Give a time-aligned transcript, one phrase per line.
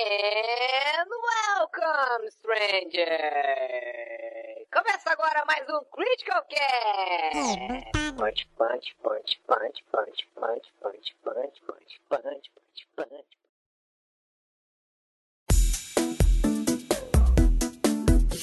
[0.00, 1.10] And
[1.58, 3.18] welcome, stranger!
[4.72, 7.58] Começa agora mais um Critical Cast!
[8.16, 13.26] Punch, punch, punch, punch, punch, punch, punch, punch, punch, punch, punch, punch.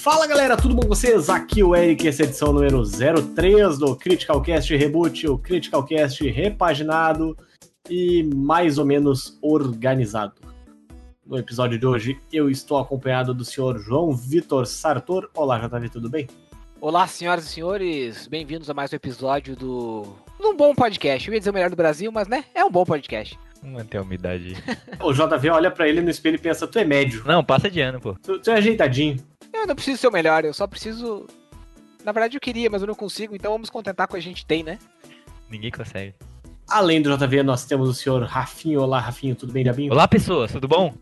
[0.02, 1.30] Fala galera, tudo bom com vocês?
[1.30, 5.86] Aqui o Eric, essa é a edição número 03 do Critical Cast Reboot, o Critical
[5.86, 7.38] Cast repaginado
[7.90, 10.55] e mais ou menos organizado.
[11.26, 15.30] No episódio de hoje, eu estou acompanhado do senhor João Vitor Sartor.
[15.34, 16.28] Olá, JV, tudo bem?
[16.80, 20.16] Olá, senhoras e senhores, bem-vindos a mais um episódio do.
[20.40, 21.28] Um bom podcast.
[21.28, 23.40] Eu ia dizer o melhor do Brasil, mas né, é um bom podcast.
[23.62, 24.56] Vamos manter a umidade.
[25.02, 27.82] O JV olha pra ele no espelho e pensa: tu é médio, Não, passa de
[27.82, 28.14] ano, pô.
[28.22, 29.18] tu, tu é ajeitadinho.
[29.52, 31.26] Eu não preciso ser o melhor, eu só preciso.
[32.04, 34.24] Na verdade, eu queria, mas eu não consigo, então vamos contentar com o que a
[34.24, 34.78] gente tem, né?
[35.50, 36.14] Ninguém consegue.
[36.68, 38.82] Além do JV, nós temos o senhor Rafinho.
[38.82, 39.92] Olá, Rafinho, tudo bem, Diabinho?
[39.92, 40.94] Olá, pessoas, tudo bom?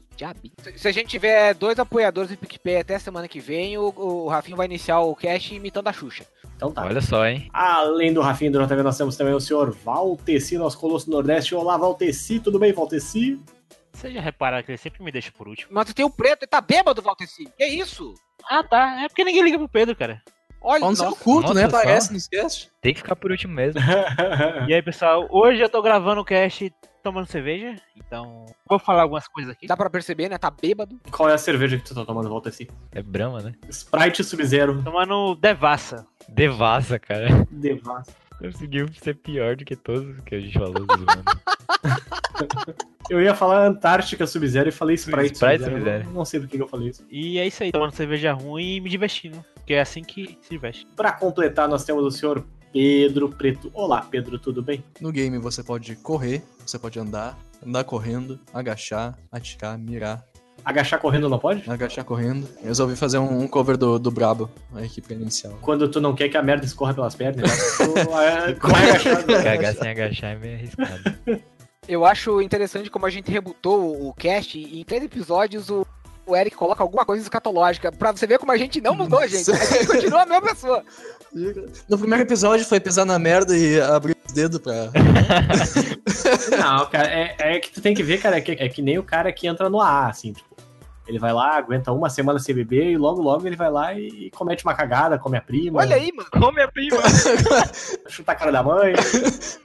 [0.62, 4.28] Se- Se a gente tiver dois apoiadores do PicPay até semana que vem, o, o
[4.28, 6.26] Rafinho vai iniciar o cast imitando a Xuxa.
[6.56, 6.84] Então tá.
[6.86, 7.50] Olha só, hein?
[7.52, 11.12] Além do Rafinho e do JV, nós temos também o senhor Valteci, nosso colosso do
[11.14, 11.56] Nordeste.
[11.56, 13.40] Olá, Valteci, tudo bem, Valteci?
[13.92, 15.70] Vocês já repararam que ele sempre me deixa por último?
[15.74, 17.48] Mas tem o preto, ele tá bêbado, Valteci.
[17.58, 18.14] Que isso?
[18.50, 19.02] Ah, tá.
[19.04, 20.22] É porque ninguém liga pro Pedro, cara.
[20.62, 21.78] Olha, Pau no seu nossa, cu, tu nossa, nem só.
[21.78, 22.70] aparece no esquece.
[22.82, 23.82] Tem que ficar por último mesmo.
[24.68, 29.28] E aí, pessoal, hoje eu tô gravando o cast tomando cerveja, então vou falar algumas
[29.28, 29.68] coisas aqui.
[29.68, 30.38] dá pra perceber, né?
[30.38, 30.98] Tá bêbado.
[31.12, 32.68] Qual é a cerveja que tu tá tomando, Valteci?
[32.94, 33.54] É Brahma, né?
[33.70, 34.82] Sprite Sub-Zero.
[34.84, 36.08] Tomando Devassa.
[36.30, 37.46] Devassa, cara.
[37.52, 38.14] Devassa.
[38.40, 40.86] Conseguiu ser pior do que todos que a gente falou.
[40.86, 42.84] zoando.
[43.10, 45.76] Eu ia falar Antártica Sub-Zero e falei Sprite, Sprite Sub-Zero.
[45.76, 46.10] Sub-Zero.
[46.12, 47.06] Não sei por que que eu falei isso.
[47.10, 49.44] E é isso aí, tomando cerveja ruim e me divertindo.
[49.56, 50.88] Porque é assim que se veste.
[50.96, 53.70] Pra completar, nós temos o senhor Pedro Preto.
[53.72, 54.84] Olá, Pedro, tudo bem?
[55.00, 60.26] No game você pode correr, você pode andar, andar correndo, agachar, atirar, mirar,
[60.66, 61.70] Agachar correndo não pode?
[61.70, 62.48] agachar correndo.
[62.62, 65.58] Eu resolvi fazer um, um cover do, do Brabo, a equipe inicial.
[65.62, 69.26] Quando tu não quer que a merda escorra pelas pernas, então tu é, corre agachado.
[69.28, 71.04] Cagar sem agachar é meio arriscado.
[71.86, 75.86] Eu acho interessante como a gente rebutou o cast e em três episódios o,
[76.26, 79.52] o Eric coloca alguma coisa escatológica pra você ver como a gente não mudou, gente.
[79.52, 80.82] A gente continua a mesma pessoa.
[81.90, 84.92] No primeiro episódio foi pisar na merda e abrir os dedos pra.
[86.58, 89.00] Não, cara, é, é que tu tem que ver, cara, é que, é que nem
[89.00, 90.54] o cara que entra no A, assim, tipo.
[91.06, 94.32] Ele vai lá, aguenta uma semana sem beber e logo, logo ele vai lá e
[94.32, 95.80] comete uma cagada, come a prima.
[95.80, 96.30] Olha aí, mano.
[96.32, 96.98] Come a prima!
[98.08, 98.94] Chuta a cara da mãe.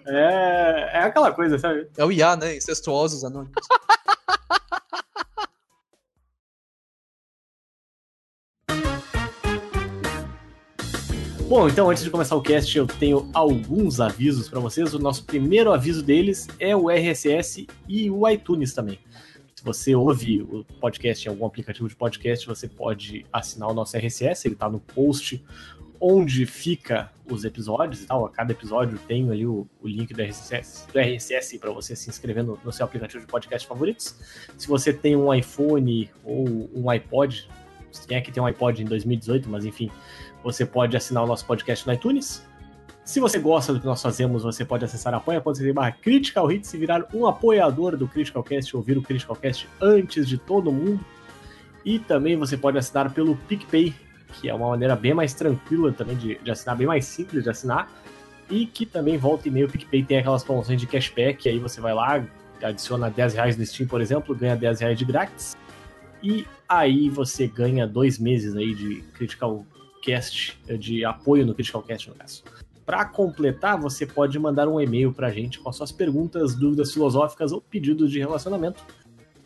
[0.05, 1.87] é, é aquela coisa, sabe?
[1.97, 2.56] É o IA, né?
[2.56, 3.55] Incestuosos anônimos.
[11.48, 14.92] Bom, então antes de começar o cast, eu tenho alguns avisos para vocês.
[14.92, 18.98] O nosso primeiro aviso deles é o RSS e o iTunes também.
[19.56, 23.97] Se você ouve o podcast em algum aplicativo de podcast, você pode assinar o nosso
[23.97, 25.42] RSS, ele está no post
[25.98, 28.26] onde fica os episódios e tal.
[28.26, 32.10] A cada episódio tem ali o, o link do RSS, do RSS para você se
[32.10, 34.14] inscrever no, no seu aplicativo de podcast favoritos.
[34.58, 37.48] Se você tem um iPhone ou um iPod,
[38.06, 39.91] quem é que tem um iPod em 2018, mas enfim,
[40.43, 42.47] você pode assinar o nosso podcast no iTunes.
[43.04, 46.76] Se você gosta do que nós fazemos, você pode acessar apoia.se barra Critical Hits e
[46.76, 51.03] virar um apoiador do Critical Cast, ouvir o Critical Cast antes de todo mundo.
[51.84, 53.94] E também você pode assinar pelo PicPay,
[54.34, 57.49] que é uma maneira bem mais tranquila também de, de assinar, bem mais simples de
[57.49, 57.91] assinar.
[58.50, 61.81] E que também volta e meio o PicPay tem aquelas promoções de cashback, aí você
[61.81, 62.22] vai lá,
[62.62, 65.56] adiciona 10 reais no Steam, por exemplo, ganha 10 reais de grátis.
[66.22, 69.65] E aí você ganha dois meses aí de Critical
[70.03, 72.42] Cast, de apoio no Critical Cast, no caso.
[72.88, 76.91] Para completar, você pode mandar um e-mail para a gente com as suas perguntas, dúvidas
[76.91, 78.82] filosóficas ou pedidos de relacionamento.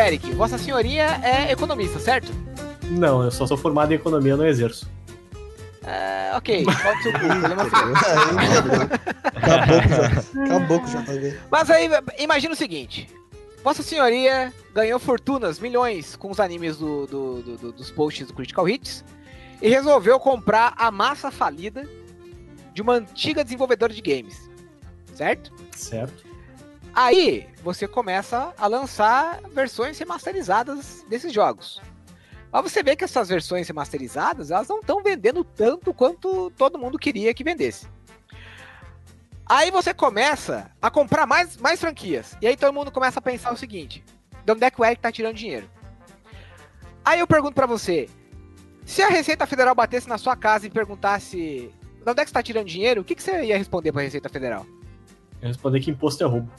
[0.06, 2.30] Eric, Vossa Senhoria é economista, certo?
[2.90, 4.88] Não, eu só sou formado em economia, não exerço.
[5.82, 7.78] É, ok, pode ser o cu, problema seu.
[9.34, 10.44] Acabou com já.
[10.44, 11.38] Acabou com já, tá vendo?
[11.50, 13.08] Mas aí, imagina o seguinte.
[13.62, 18.34] Vossa Senhoria ganhou fortunas, milhões, com os animes do, do- do- do- dos posts do
[18.34, 19.04] Critical Hits
[19.62, 21.88] e resolveu comprar a massa falida
[22.74, 24.50] de uma antiga desenvolvedora de games.
[25.14, 25.50] Certo?
[25.74, 26.24] Certo?
[26.94, 31.82] Aí você começa a lançar versões remasterizadas desses jogos.
[32.52, 36.96] Mas você vê que essas versões remasterizadas, elas não estão vendendo tanto quanto todo mundo
[36.96, 37.88] queria que vendesse.
[39.44, 42.36] Aí você começa a comprar mais, mais franquias.
[42.40, 44.04] E aí todo mundo começa a pensar o seguinte:
[44.44, 45.68] de onde é que o Eric tá tirando dinheiro?
[47.04, 48.08] Aí eu pergunto pra você:
[48.86, 51.70] se a Receita Federal batesse na sua casa e perguntasse
[52.04, 54.02] de onde é que você tá tirando dinheiro, o que, que você ia responder pra
[54.02, 54.64] Receita Federal?
[55.42, 56.50] Eu responder que imposto é roubo.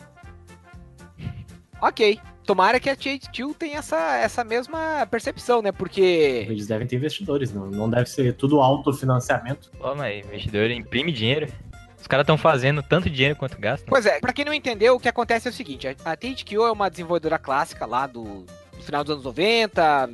[1.86, 2.20] Ok.
[2.44, 5.72] Tomara que a THQ tenha essa, essa mesma percepção, né?
[5.72, 6.46] Porque.
[6.50, 9.70] Eles devem ter investidores, não, não deve ser tudo autofinanciamento.
[9.78, 11.48] Pô, mas investidor imprime dinheiro.
[12.00, 13.88] Os caras estão fazendo tanto dinheiro quanto gastam.
[13.88, 16.56] Pois é, pra quem não entendeu, o que acontece é o seguinte: a a THQ
[16.56, 20.10] é uma desenvolvedora clássica lá do, do final dos anos 90,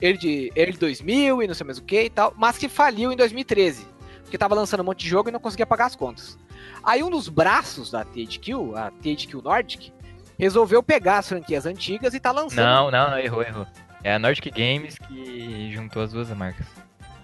[0.00, 3.12] early, de, early 2000 e não sei mais o que e tal, mas que faliu
[3.12, 3.86] em 2013.
[4.22, 6.38] Porque tava lançando um monte de jogo e não conseguia pagar as contas.
[6.82, 9.92] Aí um dos braços da THQ, a THQ Nordic,
[10.42, 12.64] resolveu pegar as franquias antigas e tá lançando.
[12.64, 13.64] Não, não, não, errou, errou.
[14.02, 16.66] É a Nordic Games que juntou as duas marcas.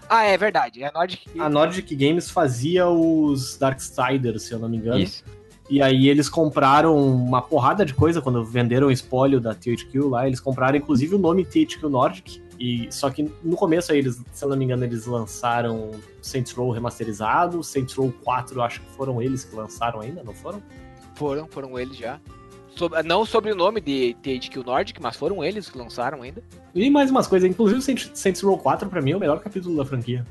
[0.09, 0.85] Ah, é verdade.
[0.85, 1.29] É a Nordic.
[1.37, 5.01] A Nordic Games fazia os Darksiders, se eu não me engano.
[5.01, 5.25] Isso.
[5.69, 10.29] E aí eles compraram uma porrada de coisa quando venderam o espólio da THQ lá.
[10.29, 12.41] Eles compraram inclusive o nome THQ Nordic.
[12.57, 15.91] E, só que no começo aí, eles, se eu não me engano, eles lançaram
[16.23, 17.65] Saints Row remasterizado.
[17.65, 20.63] Saints Row 4, eu acho que foram eles que lançaram ainda, não foram?
[21.15, 22.21] Foram, foram eles já.
[22.79, 26.43] Sob- não sobre o nome de THQ Nordic, mas foram eles que lançaram ainda.
[26.75, 29.41] E mais umas coisas, inclusive o Saints, Saints Row 4 pra mim é o melhor
[29.41, 30.25] capítulo da franquia.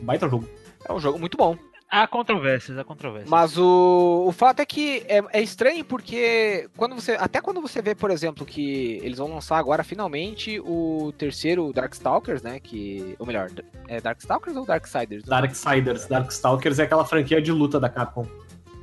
[0.00, 0.48] Baita jogo.
[0.88, 1.56] É um jogo muito bom.
[1.94, 3.28] Há controvérsias, há controvérsias.
[3.28, 7.12] Mas o, o fato é que é, é estranho porque quando você.
[7.20, 12.40] Até quando você vê, por exemplo, que eles vão lançar agora finalmente o terceiro Darkstalkers,
[12.42, 12.58] né?
[12.58, 13.14] Que.
[13.18, 13.50] Ou melhor,
[13.88, 15.24] é Darkstalkers ou Darksiders?
[15.24, 18.26] Darksiders, Darkstalkers é aquela franquia de luta da Capcom.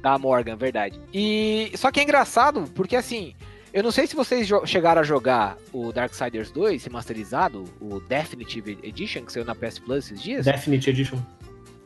[0.02, 1.00] Da Morgan, verdade.
[1.14, 1.72] E.
[1.76, 3.34] Só que é engraçado, porque assim.
[3.72, 9.24] Eu não sei se vocês chegaram a jogar o Darksiders 2 remasterizado, o Definitive Edition,
[9.24, 10.46] que saiu na PS Plus esses dias.
[10.46, 11.20] Definite Edition.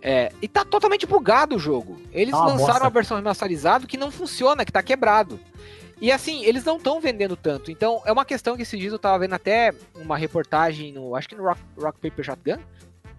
[0.02, 2.02] É, e tá totalmente bugado o jogo.
[2.14, 2.84] Eles uma lançaram bosta.
[2.84, 5.38] uma versão remasterizada que não funciona, que tá quebrado.
[6.02, 7.72] E assim, eles não estão vendendo tanto.
[7.72, 11.16] Então, é uma questão que esses dias eu tava vendo até uma reportagem no.
[11.16, 12.60] Acho que no Rock, Rock Paper Shotgun.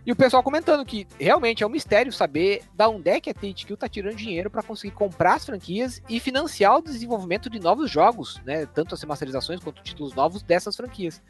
[0.07, 3.35] E o pessoal comentando que realmente é um mistério saber da onde é que a
[3.35, 7.91] THQ tá tirando dinheiro pra conseguir comprar as franquias e financiar o desenvolvimento de novos
[7.91, 8.67] jogos, né?
[8.67, 11.23] Tanto as remasterizações quanto títulos novos dessas franquias.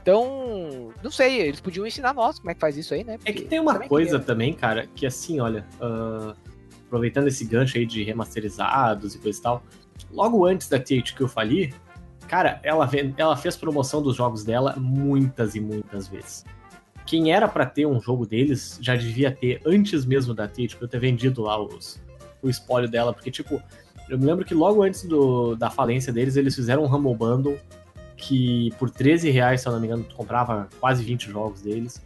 [0.00, 3.14] Então, não sei, eles podiam ensinar nós como é que faz isso aí, né?
[3.14, 4.26] É Porque que tem uma também coisa queria.
[4.26, 6.36] também, cara, que assim, olha, ah,
[6.86, 9.62] aproveitando esse gancho aí de remasterizados e coisa e tal,
[10.12, 11.74] logo antes da THQ falir,
[12.28, 16.44] cara, ela, ela fez promoção dos jogos dela muitas e muitas vezes.
[17.06, 20.98] Quem era pra ter um jogo deles já devia ter, antes mesmo da THQ ter
[20.98, 22.00] vendido lá os,
[22.42, 23.62] o espólio dela, porque, tipo,
[24.08, 27.58] eu me lembro que logo antes do, da falência deles, eles fizeram um Humble Bundle
[28.16, 32.04] que por 13 reais, se eu não me engano, tu comprava quase 20 jogos deles.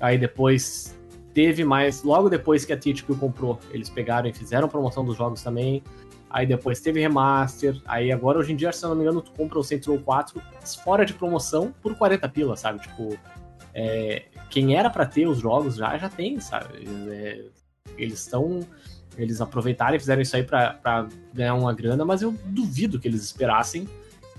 [0.00, 0.94] Aí depois
[1.32, 2.02] teve mais.
[2.02, 5.82] Logo depois que a THQ comprou, eles pegaram e fizeram promoção dos jogos também.
[6.28, 7.80] Aí depois teve remaster.
[7.86, 9.98] Aí agora, hoje em dia, se eu não me engano, tu compra o Saints Row
[9.98, 10.40] 4
[10.82, 12.80] fora de promoção por 40 pila, sabe?
[12.80, 13.16] Tipo,
[13.72, 16.86] é, quem era pra ter os jogos já, já tem, sabe?
[17.08, 17.44] É,
[17.96, 18.60] eles estão.
[19.16, 23.22] Eles aproveitaram e fizeram isso aí pra ganhar uma grana, mas eu duvido que eles
[23.22, 23.88] esperassem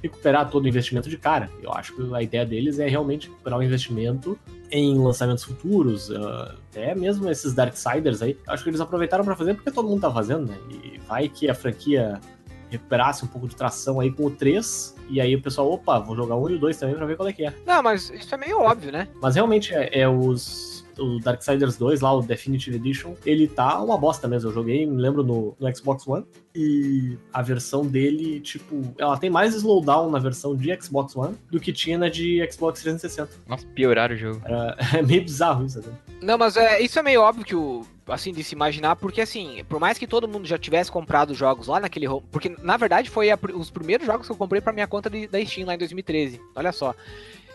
[0.04, 1.50] recuperar todo o investimento de cara.
[1.62, 4.38] Eu acho que a ideia deles é realmente recuperar o investimento
[4.70, 8.38] em lançamentos futuros, ah, até mesmo esses Darksiders aí.
[8.48, 10.58] Acho que eles aproveitaram pra fazer porque todo mundo tá fazendo, né?
[10.70, 12.20] E vai que a franquia
[12.70, 16.16] recuperasse um pouco de tração aí com o 3, e aí o pessoal, opa, vou
[16.16, 17.54] jogar um e o 2 também pra ver qual é que é.
[17.66, 19.08] Não, mas isso é meio óbvio, né?
[19.22, 20.76] Mas realmente é, é os.
[20.98, 24.50] O Darksiders 2, lá, o Definitive Edition, ele tá uma bosta mesmo.
[24.50, 26.26] Eu joguei, me lembro, no, no Xbox One.
[26.56, 31.60] E a versão dele, tipo, ela tem mais slowdown na versão de Xbox One do
[31.60, 33.30] que tinha na de Xbox 360.
[33.46, 34.42] Nossa, pioraram o jogo.
[34.46, 35.94] Era, é meio bizarro isso, né?
[36.22, 37.86] Não, mas é, isso é meio óbvio que o.
[38.08, 41.38] Assim, de se imaginar, porque assim, por mais que todo mundo já tivesse comprado os
[41.38, 42.24] jogos lá naquele home.
[42.32, 45.28] Porque, na verdade, foi a os primeiros jogos que eu comprei pra minha conta de-
[45.28, 46.40] da Steam lá em 2013.
[46.56, 46.94] Olha só.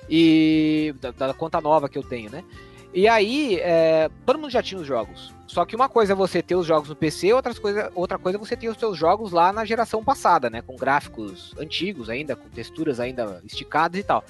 [0.09, 0.93] E.
[1.01, 2.43] Da, da conta nova que eu tenho, né?
[2.93, 5.33] E aí, é, todo mundo já tinha os jogos.
[5.47, 8.37] Só que uma coisa é você ter os jogos no PC, outras coisa, outra coisa
[8.37, 10.63] é você ter os seus jogos lá na geração passada, né?
[10.63, 14.25] Com gráficos antigos ainda, com texturas ainda esticadas e tal.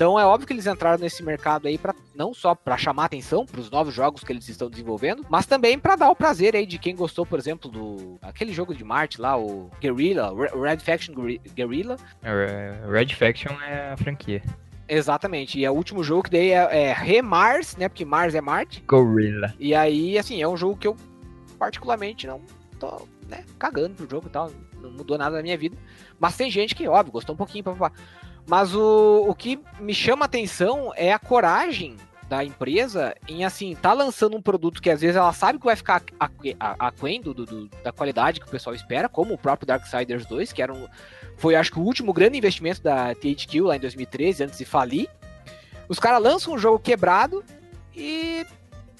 [0.00, 3.44] Então é óbvio que eles entraram nesse mercado aí para não só para chamar atenção
[3.44, 6.64] para os novos jogos que eles estão desenvolvendo, mas também para dar o prazer aí
[6.64, 10.78] de quem gostou, por exemplo, do aquele jogo de Marte lá, o Guerrilla, o Red
[10.78, 11.98] Faction Guerri- Guerrilla.
[12.22, 14.42] É, Red Faction é a franquia.
[14.88, 15.58] Exatamente.
[15.58, 17.86] E é o último jogo que daí é, é Remars, né?
[17.86, 18.82] Porque Mars é Marte.
[18.86, 19.54] Gorilla.
[19.58, 20.96] E aí, assim, é um jogo que eu
[21.58, 22.40] particularmente não
[22.78, 24.50] tô, né, cagando pro jogo e tal.
[24.80, 25.76] não mudou nada na minha vida.
[26.18, 27.92] Mas tem gente que, óbvio, gostou um pouquinho, papapá.
[28.46, 31.96] Mas o, o que me chama atenção é a coragem
[32.28, 35.74] da empresa em, assim, tá lançando um produto que às vezes ela sabe que vai
[35.74, 36.00] ficar
[36.78, 40.62] aquém do, do, da qualidade que o pessoal espera, como o próprio Darksiders 2, que
[40.62, 40.86] era um,
[41.36, 45.08] foi, acho que, o último grande investimento da THQ lá em 2013, antes de falir.
[45.88, 47.42] Os caras lançam um jogo quebrado
[47.96, 48.46] e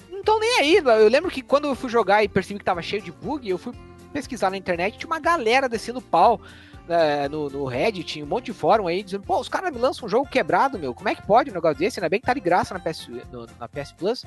[0.09, 0.75] não estão nem aí.
[0.75, 3.57] Eu lembro que quando eu fui jogar e percebi que tava cheio de bug, eu
[3.57, 3.73] fui
[4.11, 6.41] pesquisar na internet, tinha uma galera descendo pau
[6.87, 10.05] né, no, no Reddit, um monte de fórum aí, dizendo, pô, os caras me lançam
[10.05, 11.99] um jogo quebrado, meu, como é que pode um negócio desse?
[11.99, 14.25] Ainda bem que tá de graça na PS, no- na PS Plus.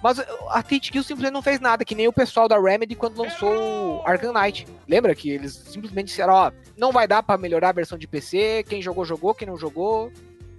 [0.00, 3.52] Mas a THQ simplesmente não fez nada, que nem o pessoal da Remedy quando lançou
[3.98, 4.64] o Arkham Knight.
[4.86, 8.64] Lembra que eles simplesmente disseram, ó, não vai dar pra melhorar a versão de PC,
[8.68, 10.12] quem jogou, jogou, quem não jogou,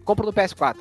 [0.04, 0.76] compra no PS4.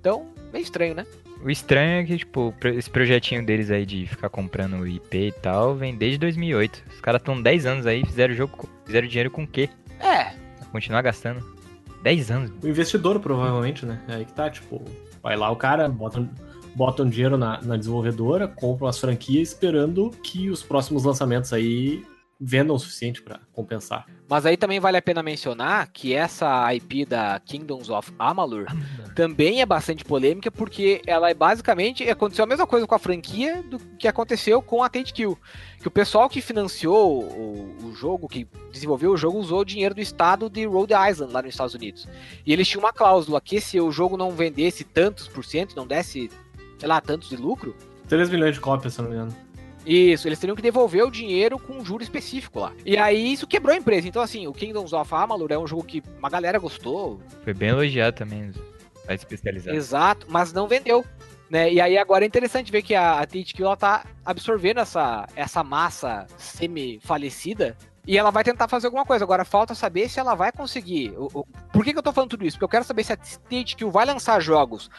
[0.00, 1.06] Então, meio estranho, né?
[1.40, 5.76] O estranho é que, tipo, esse projetinho deles aí de ficar comprando IP e tal,
[5.76, 6.82] vem desde 2008.
[6.94, 9.68] Os caras estão 10 anos aí, fizeram jogo, fizeram dinheiro com o quê?
[10.04, 10.34] É,
[10.70, 11.54] continuar gastando.
[12.02, 12.52] 10 anos.
[12.62, 14.00] O investidor, provavelmente, né?
[14.06, 14.84] É aí que tá, tipo,
[15.22, 16.28] vai lá o cara, bota,
[16.74, 22.04] bota um dinheiro na, na desenvolvedora, compra umas franquias esperando que os próximos lançamentos aí
[22.40, 24.06] vendam o suficiente pra compensar.
[24.28, 28.66] Mas aí também vale a pena mencionar que essa IP da Kingdoms of Amalur
[29.14, 33.62] também é bastante polêmica porque ela é basicamente aconteceu a mesma coisa com a franquia
[33.62, 35.36] do que aconteceu com a THQ.
[35.80, 39.94] Que o pessoal que financiou o, o jogo, que desenvolveu o jogo, usou o dinheiro
[39.94, 42.08] do estado de Rhode Island lá nos Estados Unidos.
[42.46, 45.86] E eles tinham uma cláusula que se o jogo não vendesse tantos por cento, não
[45.86, 46.30] desse,
[46.78, 47.74] sei lá, tantos de lucro,
[48.08, 49.43] 3 milhões de cópias, se eu não me engano.
[49.86, 52.72] Isso, eles teriam que devolver o dinheiro com um juro específico lá.
[52.86, 54.08] E aí isso quebrou a empresa.
[54.08, 57.68] Então, assim, o Kingdoms of Amalur é um jogo que uma galera gostou, Foi bem
[57.70, 58.56] elogiado também, os
[59.02, 59.76] sites especializados.
[59.78, 61.04] exato, mas não vendeu.
[61.50, 61.72] Né?
[61.72, 65.62] E aí agora é interessante ver que a, a THQ ela tá absorvendo essa, essa
[65.62, 67.76] massa semi-falecida
[68.06, 69.24] e ela vai tentar fazer alguma coisa.
[69.24, 71.10] Agora falta saber se ela vai conseguir.
[71.16, 72.56] O- o- Por que, que eu tô falando tudo isso?
[72.56, 74.90] Porque eu quero saber se a THQ vai lançar jogos,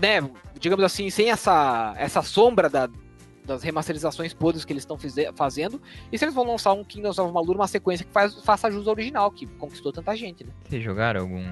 [0.00, 0.20] né,
[0.58, 2.88] digamos assim, sem essa, essa sombra da-
[3.44, 4.96] das remasterizações podres que eles estão
[5.34, 8.70] fazendo, e se eles vão lançar um Kingdoms of Malur, uma sequência que faz, faça
[8.70, 10.50] jus ao original, que conquistou tanta gente, né?
[10.68, 11.44] Vocês jogaram algum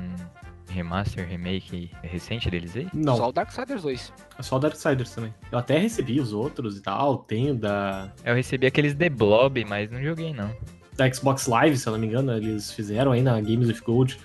[0.70, 2.88] remaster, remake recente deles aí?
[2.94, 4.12] Não, Só o Darksiders 2.
[4.38, 5.34] é só o Darksiders também.
[5.50, 9.90] Eu até recebi os outros e tal, tenho da, Eu recebi aqueles The Blob, mas
[9.90, 10.50] não joguei não.
[10.96, 14.18] da Xbox Live, se eu não me engano, eles fizeram aí na Games with Gold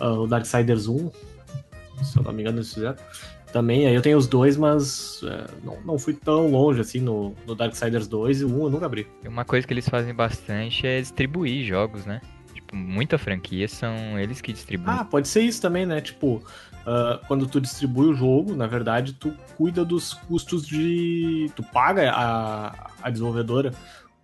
[0.00, 1.10] ah, o Darksiders 1,
[2.02, 2.96] se eu não me engano eles fizeram.
[3.52, 7.34] Também, aí eu tenho os dois, mas eh, não, não fui tão longe assim no,
[7.46, 9.06] no Darksiders 2 e o 1 eu nunca abri.
[9.26, 12.22] Uma coisa que eles fazem bastante é distribuir jogos, né?
[12.54, 14.96] Tipo, muita franquia são eles que distribuem.
[14.98, 16.00] Ah, pode ser isso também, né?
[16.00, 16.42] Tipo,
[16.86, 21.50] ah, quando tu distribui o jogo, na verdade, tu cuida dos custos de.
[21.54, 23.72] Tu paga a, a desenvolvedora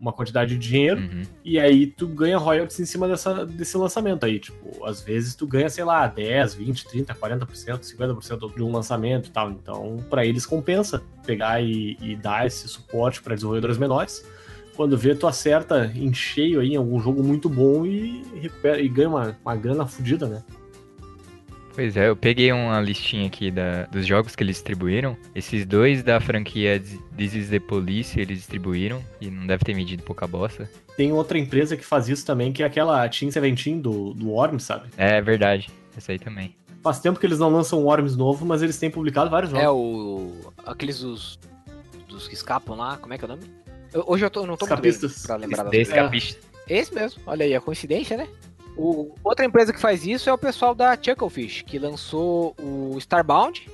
[0.01, 1.23] uma quantidade de dinheiro Uhum.
[1.45, 4.39] e aí tu ganha royalties em cima dessa, desse lançamento aí.
[4.39, 9.29] Tipo, às vezes tu ganha, sei lá, 10, 20, 30, 40%, 50% de um lançamento
[9.29, 9.51] e tal.
[9.51, 14.25] Então, pra eles compensa pegar e, e dar esse suporte para desenvolvedores menores.
[14.77, 18.89] Quando vê, tu acerta em cheio aí em algum jogo muito bom e, recupera, e
[18.89, 20.45] ganha uma, uma grana fodida, né?
[21.79, 25.17] Pois é, eu peguei uma listinha aqui da, dos jogos que eles distribuíram.
[25.33, 26.83] Esses dois da franquia
[27.17, 30.69] This is the Police eles distribuíram e não deve ter medido pouca bosta.
[30.97, 34.65] Tem outra empresa que faz isso também, que é aquela Team Seventeen do, do Worms,
[34.65, 34.89] sabe?
[34.97, 36.53] É verdade, essa aí também.
[36.83, 39.65] Faz tempo que eles não lançam um Worms novo, mas eles têm publicado vários jogos.
[39.65, 40.33] É o.
[40.67, 41.39] aqueles dos.
[42.09, 43.45] dos que escapam lá, como é que é o nome?
[43.95, 45.25] Eu- hoje eu tô, não tô muito bem Escapistas.
[45.25, 45.95] pra lembrar das The coisas.
[45.97, 46.41] Escapista.
[46.69, 48.27] Esse mesmo, olha aí, a coincidência, né?
[48.79, 53.69] O, outra empresa que faz isso é o pessoal da Chucklefish, que lançou o Starbound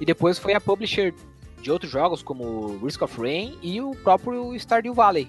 [0.00, 1.12] e depois foi a publisher
[1.60, 5.28] de outros jogos como Risk of Rain e o próprio Stardew Valley.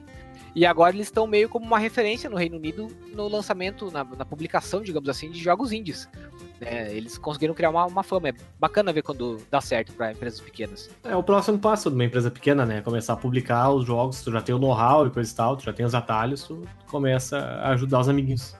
[0.53, 4.23] E agora eles estão meio como uma referência no Reino Unido no lançamento, na, na
[4.23, 6.07] publicação, digamos assim, de jogos indies.
[6.61, 8.29] É, eles conseguiram criar uma, uma fama.
[8.29, 10.89] É bacana ver quando dá certo para empresas pequenas.
[11.03, 12.81] É o próximo passo de uma empresa pequena, né?
[12.81, 15.63] Começar a publicar os jogos, tu já tem o know-how e coisa e tal, tu
[15.63, 18.55] já tem os atalhos, tu começa a ajudar os amiguinhos.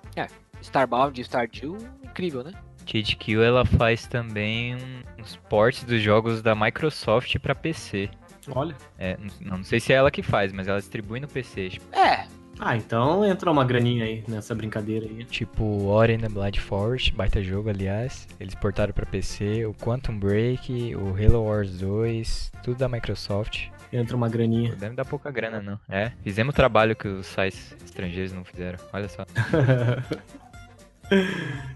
[0.66, 2.52] Starbound e Stardew, incrível, né?
[2.86, 8.10] THQ ela faz também um- uns ports dos jogos da Microsoft pra PC.
[8.52, 8.76] Olha.
[9.00, 11.70] É, não, não sei se é ela que faz, mas ela distribui no PC.
[11.70, 15.26] Tipo, É, Ah, então entra uma graninha aí nessa brincadeira aí.
[15.26, 18.28] Tipo, Ori and the Blood Forest, baita jogo, aliás.
[18.40, 23.66] Eles portaram pra PC, o Quantum Break, o Halo Wars 2, tudo da Microsoft.
[23.92, 24.70] Entra uma graninha.
[24.72, 25.78] Não deve dar pouca grana, não.
[25.90, 28.80] É, fizemos o trabalho que os sites estrangeiros não fizeram.
[28.94, 29.26] Olha só.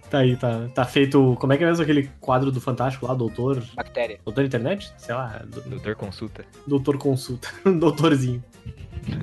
[0.09, 1.35] tá aí, tá, tá feito.
[1.39, 3.63] Como é que é mesmo aquele quadro do Fantástico lá, doutor.
[3.75, 4.19] bactéria.
[4.25, 4.91] Doutor Internet?
[4.97, 6.45] Sei lá, do- Doutor Consulta.
[6.67, 7.49] doutor consulta.
[7.65, 8.43] Doutorzinho.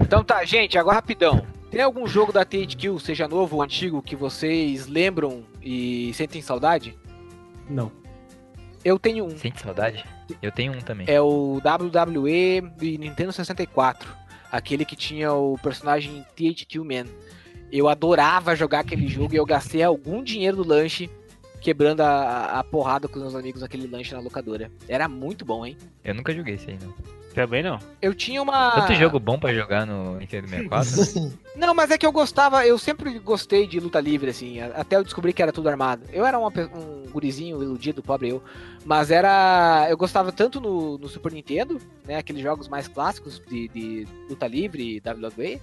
[0.01, 1.45] Então tá, gente, agora rapidão.
[1.71, 6.97] Tem algum jogo da THQ, seja novo ou antigo, que vocês lembram e sentem saudade?
[7.69, 7.91] Não.
[8.85, 9.37] Eu tenho um.
[9.37, 10.05] Sente saudade?
[10.41, 11.07] Eu tenho um também.
[11.11, 14.09] É o WWE de Nintendo 64.
[14.51, 17.07] Aquele que tinha o personagem THQ Man.
[17.73, 21.11] Eu adorava jogar aquele jogo e eu gastei algum dinheiro do lanche
[21.61, 24.71] quebrando a, a porrada com os meus amigos naquele lanche na locadora.
[24.89, 25.77] Era muito bom, hein?
[26.05, 26.95] Eu nunca joguei esse aí, não.
[27.37, 27.79] Também não.
[28.01, 28.71] Eu tinha uma.
[28.71, 31.37] Tanto jogo bom pra jogar no Nintendo 64.
[31.55, 35.05] Não, mas é que eu gostava, eu sempre gostei de luta livre, assim, até eu
[35.05, 36.03] descobri que era tudo armado.
[36.13, 38.43] Eu era uma um gurizinho iludido, pobre eu,
[38.87, 39.87] mas era.
[39.91, 44.47] Eu gostava tanto no, no Super Nintendo, né, aqueles jogos mais clássicos de, de luta
[44.47, 45.61] livre, WWE,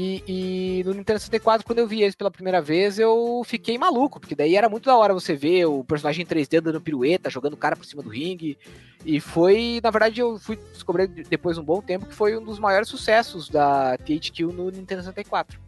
[0.00, 4.20] e, e no Nintendo 64, quando eu vi eles pela primeira vez, eu fiquei maluco,
[4.20, 7.54] porque daí era muito da hora você ver o personagem em 3D dando pirueta, jogando
[7.54, 8.56] o cara por cima do ringue,
[9.04, 12.44] e foi, na verdade, eu fui descobrir depois de um bom tempo que foi um
[12.44, 15.58] dos maiores sucessos da THQ no Nintendo 64.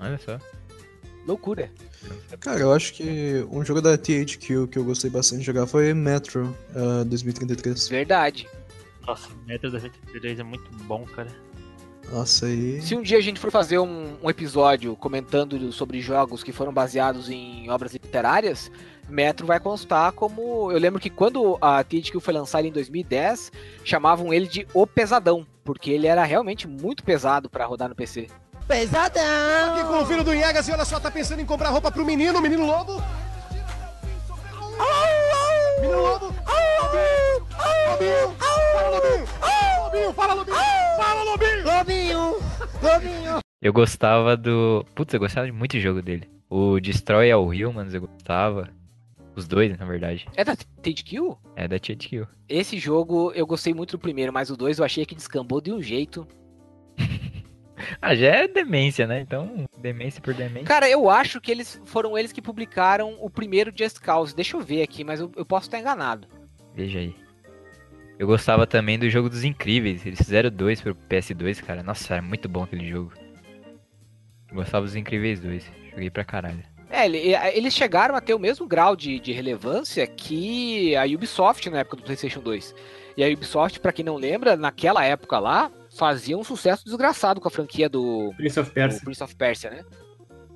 [0.00, 0.40] Olha só.
[1.26, 1.70] Loucura.
[2.40, 5.92] Cara, eu acho que um jogo da THQ que eu gostei bastante de jogar foi
[5.92, 7.90] Metro ah, 2033.
[7.90, 8.48] Verdade.
[9.06, 11.28] Nossa, Metro 2033 é muito bom, cara.
[12.10, 12.80] Nossa, aí.
[12.82, 16.72] Se um dia a gente for fazer um, um episódio comentando sobre jogos que foram
[16.72, 18.70] baseados em obras literárias,
[19.08, 20.70] Metro vai constar como.
[20.70, 23.52] Eu lembro que quando a THQ foi lançada em 2010,
[23.84, 28.28] chamavam ele de O Pesadão, porque ele era realmente muito pesado pra rodar no PC.
[29.72, 32.04] Aqui com o filho do Iegas e olha só, tá pensando em comprar roupa pro
[32.04, 33.02] menino, o menino lobo.
[35.80, 36.26] Menino lobo.
[37.90, 38.36] Lobinho.
[38.72, 39.61] Fala, Lobinho.
[39.92, 40.56] Lobinho, fala, Lobinho.
[40.96, 41.64] Fala, Lobinho.
[41.64, 42.18] Lobinho.
[42.82, 43.38] Lobinho.
[43.60, 44.86] Eu gostava do.
[44.94, 46.30] Putz, eu gostava de muito jogo dele.
[46.48, 48.70] O Destroy All Humans eu gostava.
[49.36, 50.26] Os dois, na verdade.
[50.34, 51.36] É da THQ?
[51.56, 52.26] É da THQ.
[52.48, 55.70] Esse jogo eu gostei muito do primeiro, mas o dois eu achei que descambou de
[55.70, 56.26] um jeito.
[58.00, 59.20] Ah, já é demência, né?
[59.20, 60.66] Então, demência por demência.
[60.68, 64.34] Cara, eu acho que eles foram eles que publicaram o primeiro Just Cause.
[64.34, 66.28] Deixa eu ver aqui, mas eu, eu posso estar enganado.
[66.74, 67.14] Veja aí.
[68.22, 70.06] Eu gostava também do jogo dos Incríveis.
[70.06, 71.82] Eles fizeram dois pro PS2, cara.
[71.82, 73.12] Nossa, era muito bom aquele jogo.
[74.48, 75.64] Eu gostava dos Incríveis 2.
[75.90, 76.62] Joguei pra caralho.
[76.88, 81.68] É, ele- eles chegaram a ter o mesmo grau de, de relevância que a Ubisoft
[81.68, 82.72] na época do PlayStation 2.
[83.16, 87.48] E a Ubisoft, pra quem não lembra, naquela época lá, fazia um sucesso desgraçado com
[87.48, 89.00] a franquia do, Prince of Persia.
[89.02, 89.84] Prince of Persia, né?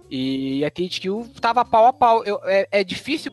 [0.09, 1.09] E a THQ
[1.41, 2.23] tava pau a pau.
[2.25, 3.33] Eu- é, é difícil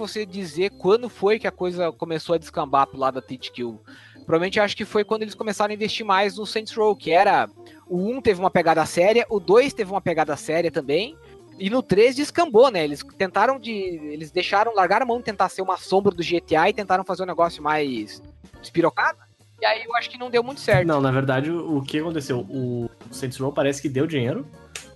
[0.00, 3.78] você dizer quando foi que a coisa começou a descambar pro lado da THQ.
[4.26, 7.48] Provavelmente acho que foi quando eles começaram a investir mais no Saints Row, que era.
[7.88, 11.16] O 1 teve uma pegada séria, o 2 teve uma pegada séria também.
[11.58, 12.84] E no 3 descambou, né?
[12.84, 13.72] Eles tentaram de.
[13.72, 17.24] Eles deixaram, largaram a mão de tentar ser uma sombra do GTA e tentaram fazer
[17.24, 18.22] um negócio mais
[18.60, 19.18] despirocado.
[19.60, 20.86] E aí eu acho que não deu muito certo.
[20.86, 22.46] Não, na verdade, o que aconteceu?
[22.48, 24.46] O Saints Row parece que deu dinheiro,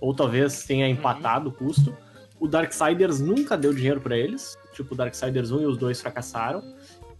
[0.01, 1.95] ou talvez tenha empatado o custo.
[2.39, 4.57] O Darksiders nunca deu dinheiro pra eles.
[4.75, 6.61] Tipo, o Darksiders 1 e os dois fracassaram.